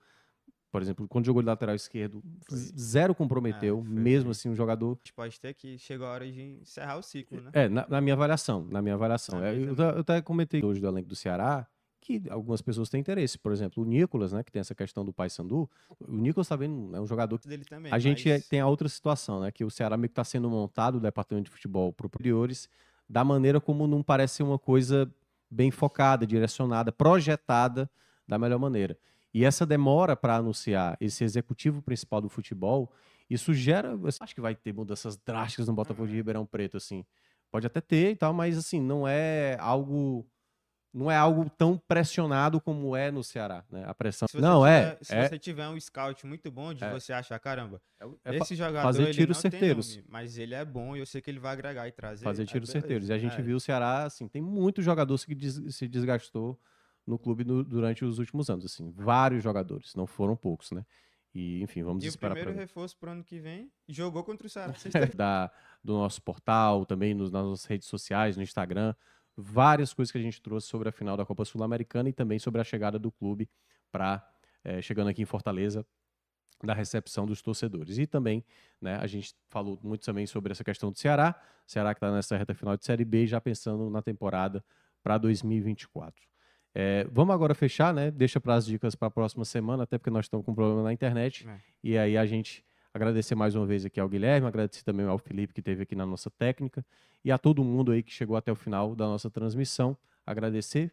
[0.72, 2.20] Por exemplo, quando jogou de lateral esquerdo,
[2.51, 4.30] z- zero comprometeu, É, foi mesmo bem.
[4.32, 4.92] assim, um jogador.
[4.92, 7.51] A gente pode ter que chegou a hora de encerrar o ciclo, né?
[7.53, 9.38] É, na, na minha avaliação, na minha avaliação.
[9.38, 11.66] Na É, eu, eu até comentei hoje do elenco do Ceará
[12.05, 13.38] que algumas pessoas têm interesse.
[13.38, 15.68] Por exemplo, o Nicolas, né, que tem essa questão do Paysandu.
[15.98, 17.90] O Nicolas tá vendo, é um jogador que Dele também.
[17.92, 19.50] A gente mas- tem a outra situação, né?
[19.50, 22.68] Que o Ceará meio que está sendo montado, o departamento de futebol para superiores,
[23.09, 25.11] da maneira como não parece ser uma coisa
[25.50, 27.90] bem focada, direcionada, projetada
[28.28, 28.96] da melhor maneira.
[29.32, 32.92] E essa demora para anunciar esse executivo principal do futebol,
[33.28, 33.88] isso gera.
[33.88, 37.05] eu Acho que vai ter mudanças drásticas no Botafogo de Ribeirão Preto, assim.
[37.50, 40.26] Pode até ter e tal, mas assim, não é algo.
[40.95, 43.82] Não é algo tão pressionado como é no Ceará, né?
[43.84, 44.28] A pressão.
[44.34, 44.90] Não, é.
[44.92, 46.90] tiver- Se é, você tiver um scout muito bom de É.
[46.92, 47.82] você achar, caramba,
[48.24, 49.97] é fa- esse jogador fazer tiros certeiros.
[49.97, 52.22] nome, mas ele é bom e eu sei que ele vai agregar e trazer.
[52.24, 53.09] fazer aí tiros certeiros.
[53.09, 56.57] E a gente É, viu o Ceará, assim, tem muito jogador que des- se desgastou
[57.05, 60.86] no clube no- durante os últimos anos, assim, vários jogadores, não foram poucos, né?
[61.34, 62.61] E, enfim, vamos E o esperar primeiro para ver.
[62.68, 64.72] reforço pro ano que vem jogou contra o Ceará.
[65.20, 65.51] Da,
[65.82, 68.95] do nosso portal, também nos, nas nossas redes sociais, no Instagram,
[69.37, 72.61] várias coisas que a gente trouxe sobre a final da Copa Sul-Americana e também sobre
[72.61, 73.49] a chegada do clube
[73.91, 74.26] para
[74.80, 75.85] chegando aqui em Fortaleza
[76.62, 77.99] da recepção dos torcedores.
[77.99, 78.45] E também,
[78.80, 81.35] né, a gente falou muito também sobre essa questão do Ceará,
[81.66, 84.64] Ceará que está nessa reta final de Série B, já pensando na temporada
[85.03, 86.26] para 2024.
[86.74, 88.11] É, vamos agora fechar, né?
[88.11, 90.93] Deixa para as dicas para a próxima semana, até porque nós estamos com problema na
[90.93, 91.49] internet.
[91.49, 91.61] É.
[91.82, 92.64] E aí a gente
[92.95, 96.07] agradecer mais uma vez aqui ao Guilherme, agradecer também ao Felipe que esteve aqui na
[96.07, 96.86] nossa técnica
[97.24, 99.97] e a todo mundo aí que chegou até o final da nossa transmissão.
[100.24, 100.92] Agradecer,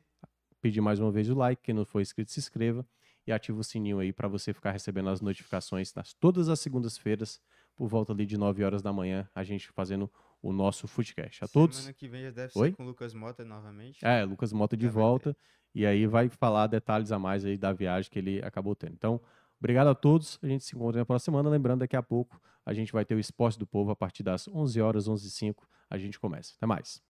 [0.60, 2.84] pedir mais uma vez o like, quem não for inscrito se inscreva
[3.26, 7.40] e ativa o sininho aí para você ficar recebendo as notificações nas todas as segundas-feiras,
[7.76, 11.44] por volta ali de 9 horas da manhã, a gente fazendo o nosso Footcast.
[11.44, 11.78] A todos.
[11.78, 12.70] Semana que vem já deve Oi?
[12.72, 14.04] ser com o Lucas Mota novamente.
[14.04, 15.38] É, Lucas Mota de Já volta.
[15.74, 18.94] E aí vai falar detalhes a mais aí da viagem que ele acabou tendo.
[18.94, 19.22] Então,
[19.62, 20.40] obrigado a todos.
[20.42, 21.50] A gente se encontra na próxima semana.
[21.50, 24.48] Lembrando, daqui a pouco a gente vai ter o Esporte do Povo a partir das
[24.48, 26.54] 11 horas, 11 h 05 A gente começa.
[26.58, 27.02] Até mais.